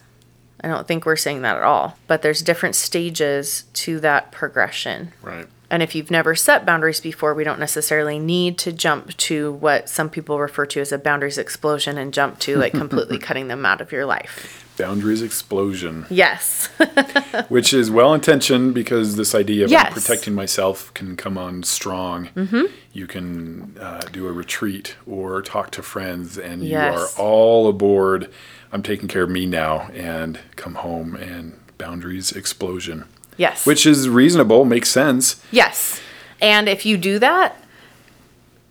I 0.62 0.68
don't 0.68 0.88
think 0.88 1.06
we're 1.06 1.16
saying 1.16 1.42
that 1.42 1.58
at 1.58 1.64
all, 1.64 1.98
but 2.08 2.22
there's 2.22 2.42
different 2.42 2.76
stages 2.76 3.66
to 3.74 4.00
that 4.00 4.32
progression. 4.32 5.12
Right. 5.22 5.48
And 5.70 5.84
if 5.84 5.96
you've 5.96 6.10
never 6.12 6.34
set 6.34 6.66
boundaries 6.66 7.02
before, 7.02 7.34
we 7.34 7.44
don't 7.44 7.60
necessarily 7.60 8.20
need 8.20 8.58
to 8.60 8.72
jump 8.72 9.16
to 9.18 9.52
what 9.54 9.90
some 9.90 10.10
people 10.10 10.40
refer 10.40 10.66
to 10.68 10.80
as 10.80 10.92
a 10.94 10.98
boundaries 10.98 11.38
explosion 11.38 11.98
and 11.98 12.14
jump 12.14 12.40
to 12.40 12.56
like 12.58 12.72
completely 12.74 13.18
cutting 13.28 13.50
them 13.50 13.66
out 13.66 13.82
of 13.82 13.92
your 13.92 14.06
life. 14.06 14.64
Boundaries 14.78 15.22
explosion, 15.24 16.06
Yes. 16.10 16.68
which 17.50 17.74
is 17.74 17.90
well 17.92 18.14
intentioned 18.14 18.76
because 18.76 19.16
this 19.16 19.34
idea 19.36 19.66
of 19.66 19.72
Yes. 19.72 19.92
protecting 19.94 20.36
myself 20.36 20.94
can 20.94 21.16
come 21.18 21.38
on 21.38 21.64
strong. 21.64 22.30
Mm-hmm. 22.36 22.66
You 22.94 23.08
can 23.08 23.76
uh, 23.80 24.02
do 24.12 24.28
a 24.28 24.32
retreat 24.32 24.96
or 25.08 25.42
talk 25.42 25.72
to 25.72 25.82
friends, 25.82 26.38
and 26.38 26.64
you 26.64 26.78
are 26.78 27.08
all 27.18 27.68
aboard. 27.68 28.32
I'm 28.72 28.84
taking 28.84 29.08
care 29.08 29.24
of 29.24 29.30
me 29.32 29.46
now, 29.48 29.90
and 29.94 30.40
come 30.56 30.76
home 30.76 31.16
and 31.16 31.60
boundaries 31.80 32.32
explosion, 32.32 33.06
yes. 33.38 33.66
which 33.66 33.86
is 33.86 34.10
reasonable, 34.10 34.66
makes 34.66 34.90
sense. 34.90 35.42
Yes. 35.52 36.02
And 36.42 36.68
if 36.68 36.86
you 36.86 36.98
do 36.98 37.20
that, 37.20 37.62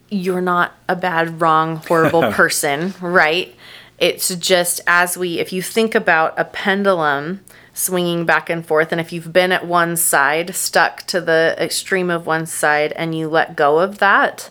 you're 0.08 0.40
not 0.40 0.74
a 0.88 0.96
bad, 0.96 1.40
wrong, 1.40 1.76
horrible 1.76 2.22
person, 2.32 2.94
right? 3.00 3.54
It's 3.98 4.34
just 4.36 4.80
as 4.86 5.16
we, 5.16 5.38
if 5.38 5.52
you 5.52 5.62
think 5.62 5.94
about 5.94 6.38
a 6.38 6.44
pendulum 6.44 7.40
swinging 7.72 8.24
back 8.24 8.48
and 8.48 8.64
forth, 8.64 8.92
and 8.92 9.00
if 9.00 9.12
you've 9.12 9.32
been 9.32 9.52
at 9.52 9.66
one 9.66 9.96
side, 9.96 10.54
stuck 10.54 11.02
to 11.04 11.20
the 11.20 11.54
extreme 11.58 12.10
of 12.10 12.26
one 12.26 12.46
side, 12.46 12.92
and 12.92 13.14
you 13.14 13.28
let 13.28 13.56
go 13.56 13.78
of 13.78 13.98
that, 13.98 14.50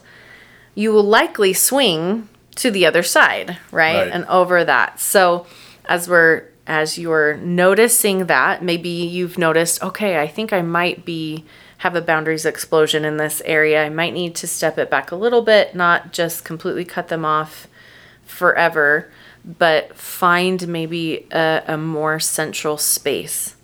you 0.74 0.92
will 0.92 1.04
likely 1.04 1.52
swing 1.52 2.28
to 2.56 2.70
the 2.70 2.86
other 2.86 3.02
side, 3.02 3.58
right? 3.70 4.04
Right. 4.04 4.10
And 4.12 4.24
over 4.26 4.64
that. 4.64 5.00
So 5.00 5.46
as 5.86 6.08
we're 6.08 6.44
as 6.66 6.98
you're 6.98 7.36
noticing 7.36 8.26
that, 8.26 8.62
maybe 8.62 8.88
you've 8.88 9.38
noticed, 9.38 9.82
okay, 9.82 10.20
I 10.20 10.26
think 10.26 10.52
I 10.52 10.62
might 10.62 11.04
be 11.04 11.44
have 11.78 11.94
a 11.94 12.00
boundaries 12.00 12.46
explosion 12.46 13.04
in 13.04 13.18
this 13.18 13.42
area. 13.44 13.84
I 13.84 13.90
might 13.90 14.14
need 14.14 14.34
to 14.36 14.46
step 14.46 14.78
it 14.78 14.90
back 14.90 15.12
a 15.12 15.16
little 15.16 15.42
bit, 15.42 15.74
not 15.74 16.12
just 16.12 16.44
completely 16.44 16.84
cut 16.84 17.08
them 17.08 17.24
off 17.24 17.68
forever, 18.24 19.10
but 19.44 19.96
find 19.96 20.66
maybe 20.66 21.26
a, 21.30 21.62
a 21.68 21.76
more 21.76 22.18
central 22.18 22.78
space. 22.78 23.56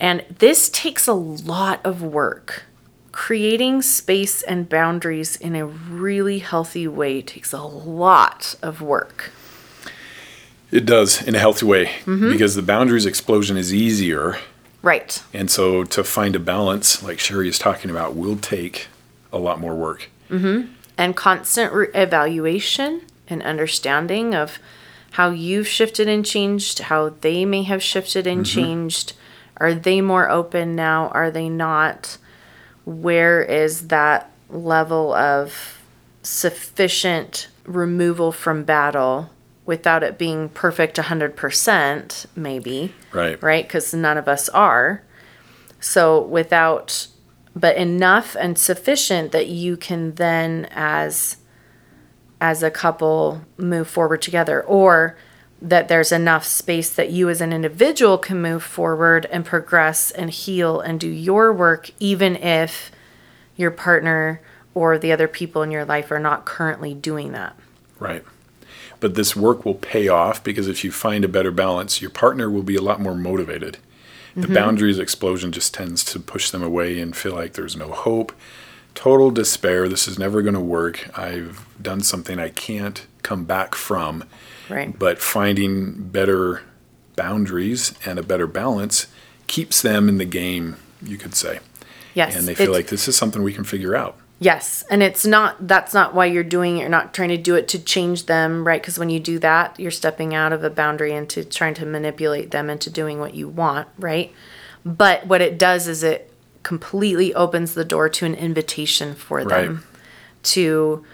And 0.00 0.24
this 0.38 0.68
takes 0.70 1.06
a 1.06 1.12
lot 1.12 1.80
of 1.84 2.02
work. 2.02 2.64
Creating 3.12 3.82
space 3.82 4.42
and 4.42 4.68
boundaries 4.68 5.36
in 5.36 5.54
a 5.54 5.66
really 5.66 6.38
healthy 6.38 6.88
way 6.88 7.20
takes 7.20 7.52
a 7.52 7.62
lot 7.62 8.56
of 8.62 8.80
work. 8.80 9.30
It 10.72 10.84
does 10.86 11.22
in 11.22 11.34
a 11.34 11.38
healthy 11.38 11.66
way 11.66 11.86
Mm-hmm. 12.06 12.32
because 12.32 12.54
the 12.56 12.62
boundaries 12.62 13.06
explosion 13.06 13.56
is 13.56 13.72
easier. 13.72 14.38
Right. 14.82 15.22
And 15.32 15.48
so 15.50 15.84
to 15.84 16.02
find 16.02 16.34
a 16.34 16.40
balance, 16.40 17.02
like 17.04 17.20
Sherry 17.20 17.48
is 17.48 17.58
talking 17.58 17.90
about, 17.90 18.16
will 18.16 18.36
take 18.36 18.88
a 19.32 19.38
lot 19.38 19.60
more 19.60 19.74
work. 19.76 20.08
And 20.98 21.14
constant 21.14 21.72
re- 21.72 21.88
evaluation 21.94 23.02
and 23.28 23.42
understanding 23.42 24.34
of 24.34 24.58
how 25.12 25.28
you've 25.30 25.68
shifted 25.68 26.08
and 26.08 26.24
changed, 26.24 26.78
how 26.80 27.10
they 27.20 27.44
may 27.44 27.62
have 27.64 27.82
shifted 27.82 28.26
and 28.26 28.44
changed. 28.46 29.12
Are 29.58 29.74
they 29.74 30.00
more 30.00 30.30
open 30.30 30.74
now? 30.74 31.08
Are 31.08 31.30
they 31.30 31.50
not? 31.50 32.16
Where 32.86 33.42
is 33.42 33.88
that 33.88 34.30
level 34.48 35.12
of 35.12 35.78
sufficient 36.22 37.48
removal 37.64 38.32
from 38.32 38.64
battle 38.64 39.30
without 39.72 40.02
it 40.02 40.18
being 40.18 40.50
perfect 40.50 40.98
100%, 40.98 42.26
maybe? 42.36 42.94
Right. 43.10 43.42
right? 43.42 43.66
Because 43.66 43.94
none 43.94 44.18
of 44.18 44.28
us 44.28 44.50
are. 44.50 45.02
So 45.80 46.20
without, 46.20 47.06
but 47.56 47.76
enough 47.76 48.36
and 48.38 48.58
sufficient 48.58 49.32
that 49.32 49.46
you 49.46 49.78
can 49.78 50.16
then, 50.16 50.68
as 50.72 51.38
as 52.38 52.62
a 52.62 52.70
couple, 52.70 53.40
move 53.56 53.88
forward 53.88 54.20
together, 54.20 54.62
or 54.62 55.16
that 55.62 55.88
there's 55.88 56.12
enough 56.12 56.44
space 56.44 56.92
that 56.92 57.08
you 57.08 57.30
as 57.30 57.40
an 57.40 57.50
individual 57.50 58.18
can 58.18 58.42
move 58.42 58.62
forward 58.62 59.26
and 59.32 59.46
progress 59.46 60.10
and 60.10 60.28
heal 60.28 60.80
and 60.80 61.00
do 61.00 61.08
your 61.08 61.50
work, 61.50 61.90
even 61.98 62.36
if 62.36 62.92
your 63.56 63.70
partner 63.70 64.42
or 64.74 64.98
the 64.98 65.12
other 65.12 65.28
people 65.28 65.62
in 65.62 65.70
your 65.70 65.86
life 65.86 66.10
are 66.10 66.18
not 66.18 66.44
currently 66.44 66.92
doing 66.92 67.32
that. 67.32 67.56
Right. 67.98 68.22
But 69.02 69.16
this 69.16 69.34
work 69.34 69.64
will 69.64 69.74
pay 69.74 70.06
off 70.06 70.44
because 70.44 70.68
if 70.68 70.84
you 70.84 70.92
find 70.92 71.24
a 71.24 71.28
better 71.28 71.50
balance, 71.50 72.00
your 72.00 72.08
partner 72.08 72.48
will 72.48 72.62
be 72.62 72.76
a 72.76 72.80
lot 72.80 73.00
more 73.00 73.16
motivated. 73.16 73.78
The 74.36 74.42
mm-hmm. 74.42 74.54
boundaries 74.54 75.00
explosion 75.00 75.50
just 75.50 75.74
tends 75.74 76.04
to 76.04 76.20
push 76.20 76.50
them 76.50 76.62
away 76.62 77.00
and 77.00 77.16
feel 77.16 77.34
like 77.34 77.54
there's 77.54 77.74
no 77.74 77.88
hope, 77.88 78.32
total 78.94 79.32
despair. 79.32 79.88
This 79.88 80.06
is 80.06 80.20
never 80.20 80.40
going 80.40 80.54
to 80.54 80.60
work. 80.60 81.10
I've 81.18 81.66
done 81.82 82.02
something 82.02 82.38
I 82.38 82.50
can't 82.50 83.04
come 83.24 83.42
back 83.42 83.74
from. 83.74 84.22
Right. 84.70 84.96
But 84.96 85.18
finding 85.18 85.94
better 86.04 86.62
boundaries 87.16 87.94
and 88.06 88.20
a 88.20 88.22
better 88.22 88.46
balance 88.46 89.08
keeps 89.48 89.82
them 89.82 90.08
in 90.08 90.18
the 90.18 90.24
game, 90.24 90.76
you 91.02 91.18
could 91.18 91.34
say. 91.34 91.58
Yes. 92.14 92.36
And 92.36 92.46
they 92.46 92.54
feel 92.54 92.70
like 92.70 92.86
this 92.86 93.08
is 93.08 93.16
something 93.16 93.42
we 93.42 93.52
can 93.52 93.64
figure 93.64 93.96
out. 93.96 94.16
Yes, 94.42 94.82
and 94.90 95.04
it's 95.04 95.24
not 95.24 95.68
that's 95.68 95.94
not 95.94 96.14
why 96.14 96.26
you're 96.26 96.42
doing 96.42 96.76
it. 96.76 96.80
You're 96.80 96.88
not 96.88 97.14
trying 97.14 97.28
to 97.28 97.36
do 97.36 97.54
it 97.54 97.68
to 97.68 97.78
change 97.78 98.26
them, 98.26 98.66
right? 98.66 98.82
Because 98.82 98.98
when 98.98 99.08
you 99.08 99.20
do 99.20 99.38
that, 99.38 99.78
you're 99.78 99.92
stepping 99.92 100.34
out 100.34 100.52
of 100.52 100.64
a 100.64 100.70
boundary 100.70 101.12
into 101.12 101.44
trying 101.44 101.74
to 101.74 101.86
manipulate 101.86 102.50
them 102.50 102.68
into 102.68 102.90
doing 102.90 103.20
what 103.20 103.34
you 103.34 103.48
want, 103.48 103.86
right? 103.98 104.32
But 104.84 105.28
what 105.28 105.40
it 105.40 105.58
does 105.58 105.86
is 105.86 106.02
it 106.02 106.32
completely 106.64 107.32
opens 107.34 107.74
the 107.74 107.84
door 107.84 108.08
to 108.08 108.26
an 108.26 108.34
invitation 108.34 109.14
for 109.14 109.44
them 109.44 109.74
Right. 109.76 109.84
to 110.44 111.04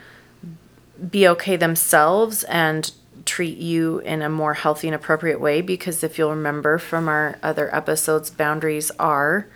be 1.10 1.28
okay 1.28 1.56
themselves 1.56 2.44
and 2.44 2.90
treat 3.26 3.58
you 3.58 3.98
in 4.00 4.22
a 4.22 4.28
more 4.30 4.54
healthy 4.54 4.88
and 4.88 4.94
appropriate 4.94 5.38
way 5.38 5.60
because 5.60 6.02
if 6.02 6.16
you'll 6.16 6.30
remember 6.30 6.78
from 6.78 7.08
our 7.08 7.38
other 7.42 7.74
episodes 7.74 8.30
boundaries 8.30 8.90
are 8.98 9.46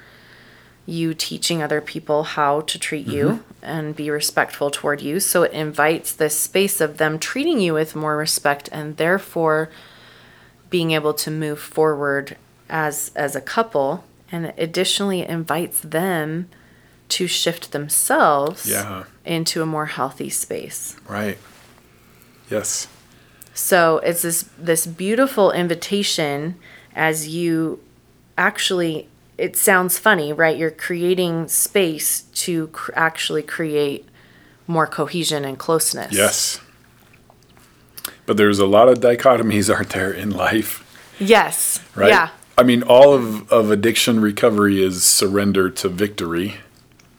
you 0.85 1.14
teaching 1.14 1.62
other 1.62 1.81
people 1.81 2.23
how 2.23 2.61
to 2.61 2.79
treat 2.79 3.07
you 3.07 3.25
mm-hmm. 3.26 3.51
And 3.62 3.95
be 3.95 4.11
respectful 4.11 4.71
toward 4.71 5.00
you 5.00 5.21
so 5.21 5.42
it 5.45 5.52
invites 5.52 6.12
this 6.12 6.38
space 6.38 6.81
of 6.81 6.99
them 6.99 7.19
treating 7.19 7.61
you 7.61 7.73
with 7.75 7.95
more 7.95 8.16
respect 8.16 8.69
and 8.73 8.97
therefore 8.97 9.71
being 10.71 10.90
able 10.90 11.14
to 11.14 11.31
move 11.31 11.61
forward 11.61 12.37
as 12.69 13.11
as 13.14 13.37
a 13.37 13.40
couple 13.40 14.04
and 14.31 14.52
additionally 14.59 15.21
it 15.21 15.31
invites 15.31 15.81
them 15.81 16.49
to 17.09 17.26
shift 17.26 17.73
themselves 17.73 18.66
Yeah. 18.66 19.04
into 19.25 19.61
a 19.62 19.66
more 19.66 19.85
healthy 19.87 20.31
space. 20.31 20.97
Right. 21.07 21.37
Yes. 22.50 22.88
So 23.52 23.99
it's 23.99 24.23
this 24.23 24.47
this 24.59 24.87
beautiful 24.87 25.52
invitation 25.52 26.57
as 26.97 27.28
you 27.28 27.81
actually 28.38 29.09
it 29.42 29.56
sounds 29.56 29.99
funny, 29.99 30.32
right? 30.32 30.56
You're 30.56 30.71
creating 30.71 31.49
space 31.49 32.23
to 32.45 32.69
cr- 32.69 32.93
actually 32.95 33.43
create 33.43 34.08
more 34.69 34.86
cohesion 34.86 35.45
and 35.45 35.58
closeness. 35.58 36.12
Yes. 36.12 36.60
But 38.25 38.36
there's 38.36 38.60
a 38.60 38.67
lot 38.67 38.88
of 38.88 38.99
dichotomies, 39.00 39.73
aren't 39.75 39.90
there, 39.90 40.12
in 40.12 40.30
life, 40.30 40.84
Yes. 41.19 41.80
right? 41.97 42.10
Yeah. 42.10 42.28
I 42.56 42.62
mean, 42.62 42.84
all 42.84 43.14
of, 43.14 43.50
of 43.50 43.73
addiction 43.73 44.21
recovery 44.21 44.80
is 44.80 45.02
surrender 45.02 45.69
to 45.71 45.88
victory. 45.88 46.54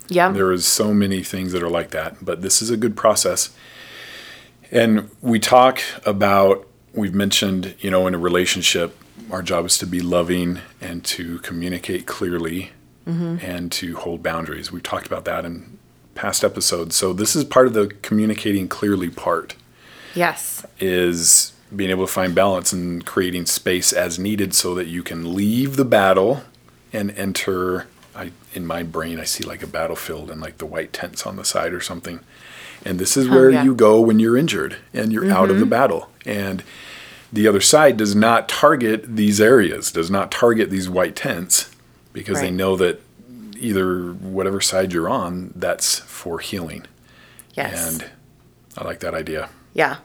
Yeah. 0.07 0.31
There 0.31 0.53
is 0.53 0.65
so 0.65 0.93
many 0.93 1.23
things 1.23 1.51
that 1.51 1.61
are 1.61 1.69
like 1.69 1.89
that, 1.91 2.23
but 2.23 2.41
this 2.41 2.61
is 2.61 2.69
a 2.69 2.77
good 2.77 2.95
process. 2.95 3.49
And 4.71 5.09
we 5.21 5.39
talk 5.39 5.81
about, 6.05 6.65
we've 6.93 7.13
mentioned, 7.13 7.75
you 7.79 7.91
know, 7.91 8.07
in 8.07 8.15
a 8.15 8.17
relationship, 8.17 8.97
our 9.33 9.41
job 9.41 9.65
is 9.65 9.79
to 9.79 9.87
be 9.87 9.99
loving 9.99 10.59
and 10.79 11.03
to 11.03 11.39
communicate 11.39 12.05
clearly 12.05 12.71
and 13.41 13.71
to 13.71 13.95
hold 13.97 14.21
boundaries. 14.21 14.71
We've 14.71 14.83
talked 14.83 15.07
about 15.07 15.25
that 15.25 15.43
in 15.43 15.79
past 16.13 16.43
episodes. 16.43 16.95
So 16.95 17.13
this 17.13 17.35
is 17.35 17.43
part 17.43 17.65
of 17.65 17.73
the 17.73 17.87
communicating 18.03 18.67
clearly 18.67 19.09
part 19.09 19.55
yes. 20.13 20.63
is 20.79 21.53
being 21.75 21.89
able 21.89 22.05
to 22.05 22.11
find 22.11 22.35
balance 22.35 22.71
and 22.71 23.03
creating 23.03 23.47
space 23.47 23.91
as 23.91 24.19
needed 24.19 24.53
so 24.53 24.75
that 24.75 24.85
you 24.85 25.01
can 25.01 25.33
leave 25.33 25.77
the 25.77 25.85
battle 25.85 26.43
and 26.93 27.09
enter 27.17 27.87
I 28.15 28.31
in 28.53 28.67
my 28.67 28.83
brain 28.83 29.19
I 29.19 29.23
see 29.23 29.43
like 29.43 29.63
a 29.63 29.67
battlefield 29.67 30.29
and 30.29 30.39
like 30.39 30.59
the 30.59 30.67
white 30.67 30.93
tents 30.93 31.25
on 31.25 31.37
the 31.37 31.43
side 31.43 31.73
or 31.73 31.81
something. 31.81 32.19
And 32.85 32.99
this 32.99 33.17
is 33.17 33.27
oh, 33.27 33.31
where 33.31 33.49
yeah. 33.49 33.63
you 33.63 33.73
go 33.73 33.99
when 33.99 34.19
you're 34.19 34.37
injured 34.37 34.77
and 34.93 35.11
you're 35.11 35.31
out 35.31 35.49
of 35.49 35.55
the 35.55 35.63
mm-hmm. 35.63 35.69
battle. 35.71 36.09
And 36.23 36.63
the 37.33 37.47
other 37.47 37.59
side 37.61 37.97
does 37.97 38.15
not 38.15 38.47
target 38.47 39.15
these 39.15 39.41
areas, 39.41 39.91
does 39.91 40.11
not 40.11 40.31
target 40.31 40.69
these 40.69 40.87
white 40.87 41.15
tents 41.15 41.75
because 42.13 42.39
they 42.39 42.51
know 42.51 42.75
that 42.75 43.01
either 43.57 44.13
whatever 44.13 44.61
side 44.61 44.93
you're 44.93 45.09
on, 45.09 45.51
that's 45.55 45.97
for 45.99 46.37
healing. 46.37 46.85
Yes. 47.55 48.01
And 48.01 48.11
I 48.77 48.83
like 48.83 48.99
that 48.99 49.15
idea. 49.15 49.49
Yeah, 49.73 49.97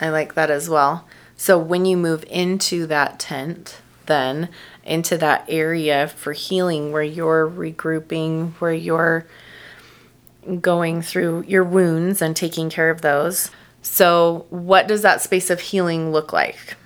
I 0.00 0.10
like 0.10 0.34
that 0.34 0.48
as 0.48 0.68
well. 0.68 1.08
So 1.36 1.58
when 1.58 1.84
you 1.84 1.96
move 1.96 2.24
into 2.30 2.86
that 2.86 3.18
tent, 3.18 3.80
then 4.06 4.48
into 4.84 5.18
that 5.18 5.44
area 5.48 6.06
for 6.06 6.32
healing 6.32 6.92
where 6.92 7.02
you're 7.02 7.50
regrouping, 7.50 8.52
where 8.60 8.72
you're 8.72 9.26
going 10.60 11.02
through 11.02 11.42
your 11.48 11.64
wounds 11.64 12.22
and 12.22 12.36
taking 12.36 12.70
care 12.70 12.90
of 12.90 13.02
those. 13.02 13.50
So, 13.88 14.46
what 14.50 14.88
does 14.88 15.02
that 15.02 15.22
space 15.22 15.48
of 15.48 15.60
healing 15.60 16.10
look 16.10 16.32
like? 16.32 16.76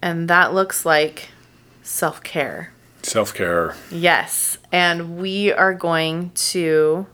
And 0.00 0.28
that 0.28 0.54
looks 0.54 0.86
like 0.86 1.28
self 1.82 2.22
care. 2.22 2.72
Self 3.02 3.34
care. 3.34 3.74
Yes. 3.90 4.56
And 4.70 5.18
we 5.18 5.52
are 5.52 5.74
going 5.74 6.30
to 6.30 7.06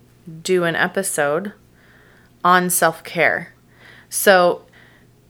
do 0.42 0.64
an 0.64 0.76
episode 0.76 1.52
on 2.44 2.68
self 2.68 3.02
care. 3.04 3.54
So, 4.10 4.66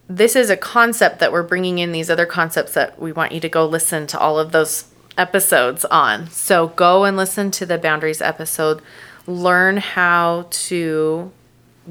this 0.09 0.35
is 0.35 0.51
a 0.51 0.57
concept 0.57 1.21
that 1.21 1.31
we're 1.31 1.45
bringing 1.45 1.79
in 1.79 1.93
these 1.93 2.11
other 2.11 2.27
concepts 2.27 2.75
that 2.75 2.99
we 2.99 3.13
want 3.13 3.33
you 3.33 3.41
to 3.41 3.49
go 3.49 3.65
listen 3.65 4.09
to 4.09 4.19
all 4.19 4.39
of 4.39 4.51
those 4.51 4.87
episodes 5.17 5.85
on. 5.87 6.29
So, 6.29 6.69
go 6.69 7.05
and 7.05 7.17
listen 7.17 7.53
to 7.53 7.65
the 7.65 7.79
boundaries 7.79 8.21
episode, 8.21 8.83
learn 9.27 9.77
how 9.77 10.49
to 10.51 11.31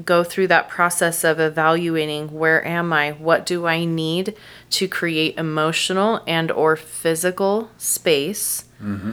go 0.04 0.22
through 0.24 0.48
that 0.48 0.68
process 0.68 1.24
of 1.24 1.40
evaluating 1.40 2.32
where 2.32 2.64
am 2.66 2.92
i? 2.92 3.12
What 3.12 3.46
do 3.46 3.66
i 3.66 3.84
need 3.84 4.34
to 4.70 4.88
create 4.88 5.36
emotional 5.38 6.22
and 6.26 6.50
or 6.50 6.76
physical 6.76 7.70
space? 7.78 8.64
Mm-hmm. 8.82 9.12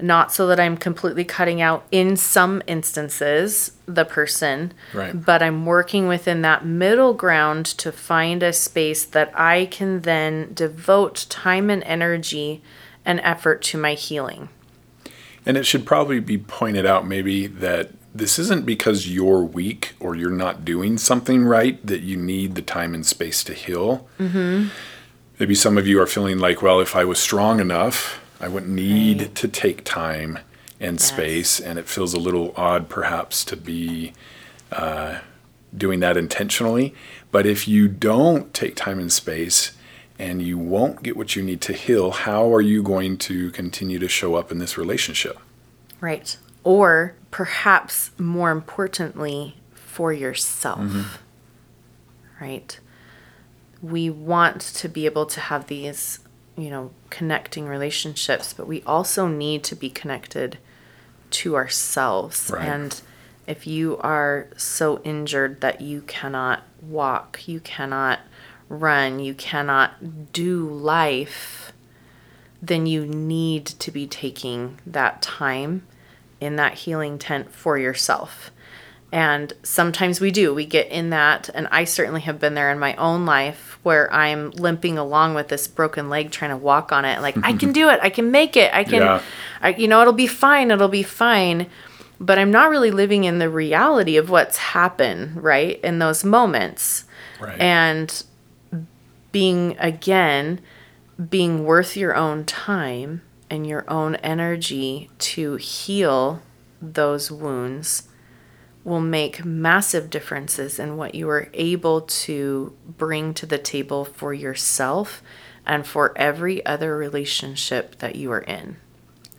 Not 0.00 0.32
so 0.32 0.46
that 0.48 0.58
i'm 0.60 0.76
completely 0.76 1.24
cutting 1.24 1.62
out 1.62 1.86
in 1.90 2.16
some 2.16 2.60
instances 2.66 3.72
the 3.86 4.04
person 4.04 4.74
Right. 4.92 5.24
but 5.24 5.42
i'm 5.42 5.64
working 5.66 6.08
within 6.08 6.42
that 6.42 6.64
middle 6.66 7.14
ground 7.14 7.64
to 7.78 7.92
find 7.92 8.42
a 8.42 8.52
space 8.52 9.04
that 9.04 9.30
i 9.38 9.66
can 9.66 10.00
then 10.00 10.52
devote 10.52 11.26
time 11.30 11.70
and 11.70 11.82
energy 11.84 12.60
and 13.04 13.20
effort 13.20 13.62
to 13.62 13.78
my 13.78 13.94
healing. 13.94 14.48
And 15.46 15.56
it 15.56 15.64
should 15.66 15.84
probably 15.84 16.20
be 16.20 16.38
pointed 16.38 16.86
out 16.86 17.06
maybe 17.06 17.46
that 17.46 17.90
this 18.14 18.38
isn't 18.38 18.64
because 18.64 19.08
you're 19.08 19.42
weak 19.42 19.94
or 19.98 20.14
you're 20.14 20.30
not 20.30 20.64
doing 20.64 20.96
something 20.96 21.44
right 21.44 21.84
that 21.84 22.02
you 22.02 22.16
need 22.16 22.54
the 22.54 22.62
time 22.62 22.94
and 22.94 23.04
space 23.04 23.42
to 23.44 23.52
heal. 23.52 24.08
Mm-hmm. 24.18 24.68
Maybe 25.40 25.54
some 25.54 25.76
of 25.76 25.86
you 25.88 26.00
are 26.00 26.06
feeling 26.06 26.38
like, 26.38 26.62
well, 26.62 26.80
if 26.80 26.94
I 26.94 27.04
was 27.04 27.18
strong 27.18 27.58
enough, 27.58 28.20
I 28.40 28.46
wouldn't 28.46 28.70
need 28.70 29.34
to 29.34 29.48
take 29.48 29.82
time 29.82 30.38
and 30.78 31.00
space. 31.00 31.58
And 31.58 31.76
it 31.76 31.88
feels 31.88 32.14
a 32.14 32.20
little 32.20 32.54
odd 32.56 32.88
perhaps 32.88 33.44
to 33.46 33.56
be 33.56 34.12
uh, 34.70 35.18
doing 35.76 35.98
that 36.00 36.16
intentionally. 36.16 36.94
But 37.32 37.46
if 37.46 37.66
you 37.66 37.88
don't 37.88 38.54
take 38.54 38.76
time 38.76 39.00
and 39.00 39.12
space, 39.12 39.72
and 40.18 40.40
you 40.40 40.56
won't 40.56 41.02
get 41.02 41.16
what 41.16 41.34
you 41.34 41.42
need 41.42 41.60
to 41.62 41.72
heal, 41.72 42.12
how 42.12 42.52
are 42.54 42.60
you 42.60 42.82
going 42.82 43.16
to 43.16 43.50
continue 43.50 43.98
to 43.98 44.08
show 44.08 44.36
up 44.36 44.52
in 44.52 44.58
this 44.58 44.78
relationship? 44.78 45.38
Right. 46.00 46.36
Or 46.64 47.14
perhaps 47.30 48.10
more 48.18 48.50
importantly, 48.50 49.56
for 49.74 50.12
yourself. 50.12 50.80
Mm-hmm. 50.80 51.16
Right. 52.40 52.80
we 53.80 54.10
want 54.10 54.60
to 54.60 54.88
be 54.88 55.04
able 55.06 55.24
to 55.26 55.40
have 55.40 55.66
these, 55.68 56.18
you 56.56 56.68
know, 56.70 56.90
connecting 57.10 57.66
relationships, 57.66 58.52
but 58.52 58.66
we 58.66 58.82
also 58.82 59.28
need 59.28 59.62
to 59.64 59.76
be 59.76 59.88
connected 59.88 60.58
to 61.30 61.54
ourselves. 61.54 62.50
Right. 62.52 62.66
And 62.66 63.00
if 63.46 63.66
you 63.66 63.98
are 63.98 64.48
so 64.56 65.00
injured 65.04 65.60
that 65.60 65.80
you 65.80 66.02
cannot 66.02 66.62
walk, 66.82 67.46
you 67.46 67.60
cannot 67.60 68.20
run, 68.68 69.20
you 69.20 69.34
cannot 69.34 70.32
do 70.32 70.68
life, 70.68 71.72
then 72.62 72.86
you 72.86 73.06
need 73.06 73.66
to 73.66 73.90
be 73.90 74.06
taking 74.06 74.80
that 74.86 75.22
time 75.22 75.86
in 76.44 76.56
that 76.56 76.74
healing 76.74 77.18
tent 77.18 77.52
for 77.52 77.78
yourself. 77.78 78.50
And 79.12 79.52
sometimes 79.62 80.20
we 80.20 80.32
do. 80.32 80.52
We 80.52 80.66
get 80.66 80.88
in 80.88 81.10
that, 81.10 81.48
and 81.54 81.68
I 81.70 81.84
certainly 81.84 82.22
have 82.22 82.40
been 82.40 82.54
there 82.54 82.72
in 82.72 82.80
my 82.80 82.96
own 82.96 83.24
life 83.26 83.78
where 83.84 84.12
I'm 84.12 84.50
limping 84.50 84.98
along 84.98 85.34
with 85.34 85.48
this 85.48 85.68
broken 85.68 86.08
leg 86.08 86.32
trying 86.32 86.50
to 86.50 86.56
walk 86.56 86.90
on 86.90 87.04
it. 87.04 87.20
Like, 87.20 87.36
I 87.44 87.52
can 87.52 87.70
do 87.72 87.90
it. 87.90 88.00
I 88.02 88.10
can 88.10 88.32
make 88.32 88.56
it. 88.56 88.74
I 88.74 88.82
can, 88.82 89.02
Yeah. 89.02 89.22
I, 89.60 89.68
you 89.74 89.86
know, 89.86 90.00
it'll 90.00 90.14
be 90.14 90.26
fine. 90.26 90.72
It'll 90.72 90.88
be 90.88 91.04
fine. 91.04 91.68
But 92.18 92.38
I'm 92.38 92.50
not 92.50 92.70
really 92.70 92.90
living 92.90 93.22
in 93.24 93.38
the 93.38 93.50
reality 93.50 94.16
of 94.16 94.30
what's 94.30 94.56
happened, 94.56 95.42
right? 95.42 95.78
In 95.84 95.98
those 96.00 96.24
moments. 96.24 97.04
Right. 97.40 97.60
And 97.60 98.24
being, 99.30 99.76
again, 99.78 100.60
being 101.28 101.64
worth 101.64 101.96
your 101.96 102.16
own 102.16 102.44
time 102.44 103.22
and 103.50 103.66
your 103.66 103.84
own 103.88 104.16
energy 104.16 105.10
to 105.18 105.56
heal 105.56 106.42
those 106.80 107.30
wounds 107.30 108.08
will 108.84 109.00
make 109.00 109.44
massive 109.44 110.10
differences 110.10 110.78
in 110.78 110.96
what 110.96 111.14
you 111.14 111.28
are 111.28 111.48
able 111.54 112.02
to 112.02 112.76
bring 112.86 113.32
to 113.32 113.46
the 113.46 113.58
table 113.58 114.04
for 114.04 114.34
yourself 114.34 115.22
and 115.66 115.86
for 115.86 116.16
every 116.16 116.64
other 116.66 116.96
relationship 116.96 117.98
that 117.98 118.16
you 118.16 118.30
are 118.30 118.42
in. 118.42 118.76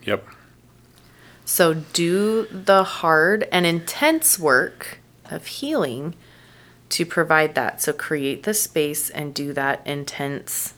Yep. 0.03 0.25
So 1.45 1.75
do 1.75 2.47
the 2.51 2.83
hard 2.83 3.47
and 3.51 3.67
intense 3.67 4.39
work 4.39 4.99
of 5.25 5.45
healing 5.45 6.15
to 6.89 7.05
provide 7.05 7.53
that. 7.53 7.81
So 7.83 7.93
create 7.93 8.43
the 8.43 8.53
space 8.55 9.11
and 9.11 9.33
do 9.33 9.53
that 9.53 9.85
intense 9.85 10.73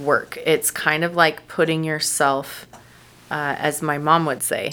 work. 0.00 0.38
It's 0.44 0.70
kind 0.70 1.04
of 1.04 1.14
like 1.14 1.48
putting 1.48 1.84
yourself, 1.84 2.66
uh, 3.30 3.56
as 3.58 3.82
my 3.82 3.98
mom 3.98 4.26
would 4.26 4.42
say, 4.42 4.72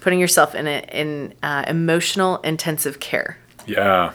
putting 0.00 0.18
yourself 0.18 0.54
in 0.54 0.66
a, 0.66 0.84
in 0.92 1.34
uh, 1.42 1.64
emotional 1.66 2.38
intensive 2.38 3.00
care. 3.00 3.38
Yeah. 3.66 4.12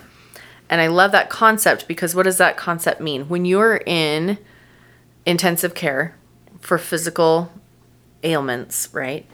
And 0.70 0.82
I 0.82 0.88
love 0.88 1.12
that 1.13 1.30
concept 1.30 1.88
because 1.88 2.13
what 2.13 2.24
does 2.24 2.38
that 2.38 2.58
concept 2.58 3.00
mean? 3.00 3.30
When 3.30 3.46
you're 3.46 3.82
in 3.86 4.38
intensive 5.26 5.74
care 5.74 6.15
for 6.60 6.78
physical 6.78 7.52
ailments, 8.24 8.89
right? 8.91 9.26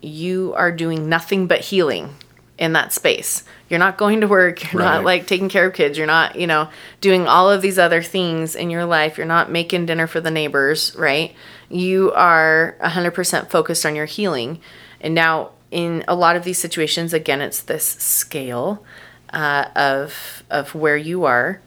You 0.00 0.54
are 0.56 0.70
doing 0.70 1.08
nothing 1.08 1.46
but 1.46 1.60
healing 1.60 2.14
in 2.58 2.72
that 2.72 2.92
space. 2.92 3.44
You're 3.68 3.78
not 3.78 3.98
going 3.98 4.20
to 4.22 4.28
work, 4.28 4.72
you're 4.72 4.82
not 4.82 5.04
like 5.04 5.26
taking 5.26 5.48
care 5.48 5.66
of 5.66 5.74
kids, 5.74 5.98
you're 5.98 6.06
not, 6.06 6.36
you 6.36 6.46
know, 6.46 6.68
doing 7.00 7.26
all 7.26 7.50
of 7.50 7.62
these 7.62 7.78
other 7.78 8.02
things 8.02 8.54
in 8.54 8.70
your 8.70 8.84
life. 8.84 9.18
You're 9.18 9.26
not 9.26 9.50
making 9.50 9.86
dinner 9.86 10.06
for 10.06 10.20
the 10.20 10.30
neighbors, 10.30 10.94
right? 10.96 11.34
You 11.68 12.12
are 12.12 12.76
100% 12.80 13.50
focused 13.50 13.84
on 13.84 13.96
your 13.96 14.06
healing. 14.06 14.60
And 15.00 15.14
now 15.14 15.50
in 15.70 16.04
a 16.06 16.14
lot 16.14 16.36
of 16.36 16.44
these 16.44 16.58
situations 16.58 17.12
again 17.12 17.40
it's 17.40 17.62
this 17.62 17.84
scale 17.84 18.84
uh, 19.32 19.66
of 19.74 20.42
of 20.50 20.74
where 20.74 20.96
you 20.96 21.24
are 21.24 21.60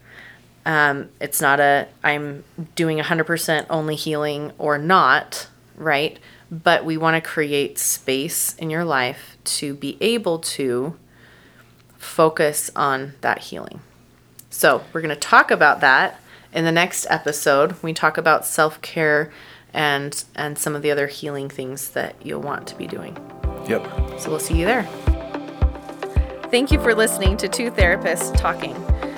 um, 0.65 1.10
it's 1.19 1.41
not 1.41 1.60
a 1.60 1.88
i'm 2.04 2.43
doing 2.75 2.97
100% 2.97 3.65
only 3.69 3.95
healing 3.95 4.52
or 4.58 4.78
not 4.78 5.47
right 5.75 6.19
but 6.51 6.83
we 6.85 6.97
want 6.97 7.15
to 7.21 7.29
create 7.29 7.77
space 7.77 8.55
in 8.55 8.69
your 8.69 8.83
life 8.83 9.38
to 9.43 9.73
be 9.73 9.97
able 10.01 10.39
to 10.39 10.95
focus 11.97 12.71
on 12.75 13.13
that 13.21 13.39
healing 13.39 13.79
so 14.49 14.83
we're 14.93 15.01
going 15.01 15.13
to 15.13 15.19
talk 15.19 15.51
about 15.51 15.79
that 15.81 16.19
in 16.53 16.65
the 16.65 16.71
next 16.71 17.05
episode 17.09 17.75
we 17.83 17.93
talk 17.93 18.17
about 18.17 18.45
self-care 18.45 19.31
and 19.73 20.23
and 20.35 20.57
some 20.57 20.75
of 20.75 20.81
the 20.81 20.89
other 20.89 21.07
healing 21.07 21.49
things 21.49 21.89
that 21.91 22.15
you'll 22.23 22.41
want 22.41 22.65
to 22.67 22.75
be 22.75 22.88
doing 22.88 23.15
Yep. 23.67 24.19
so 24.19 24.29
we'll 24.31 24.39
see 24.39 24.57
you 24.59 24.65
there. 24.65 24.83
Thank 26.49 26.71
you 26.71 26.81
for 26.81 26.95
listening 26.95 27.38
to 27.38 27.47
Two 27.47 27.69
Therapists 27.69 28.35
Talking. 28.35 28.75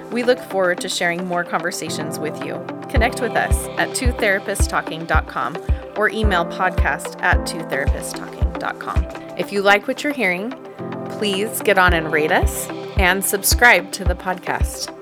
We 0.09 0.23
look 0.23 0.39
forward 0.39 0.81
to 0.81 0.89
sharing 0.89 1.25
more 1.25 1.45
conversations 1.45 2.19
with 2.19 2.43
you. 2.43 2.55
Connect 2.89 3.21
with 3.21 3.31
us 3.37 3.55
at 3.77 3.89
twotherapisttalking.com 3.91 5.55
or 5.95 6.09
email 6.09 6.45
podcast 6.45 7.21
at 7.21 7.37
twotherapisttalking.com. 7.39 9.05
If 9.37 9.51
you 9.51 9.61
like 9.61 9.87
what 9.87 10.03
you're 10.03 10.13
hearing, 10.13 10.51
please 11.09 11.61
get 11.61 11.77
on 11.77 11.93
and 11.93 12.11
rate 12.11 12.31
us 12.31 12.67
and 12.97 13.23
subscribe 13.23 13.91
to 13.93 14.03
the 14.03 14.15
podcast. 14.15 15.00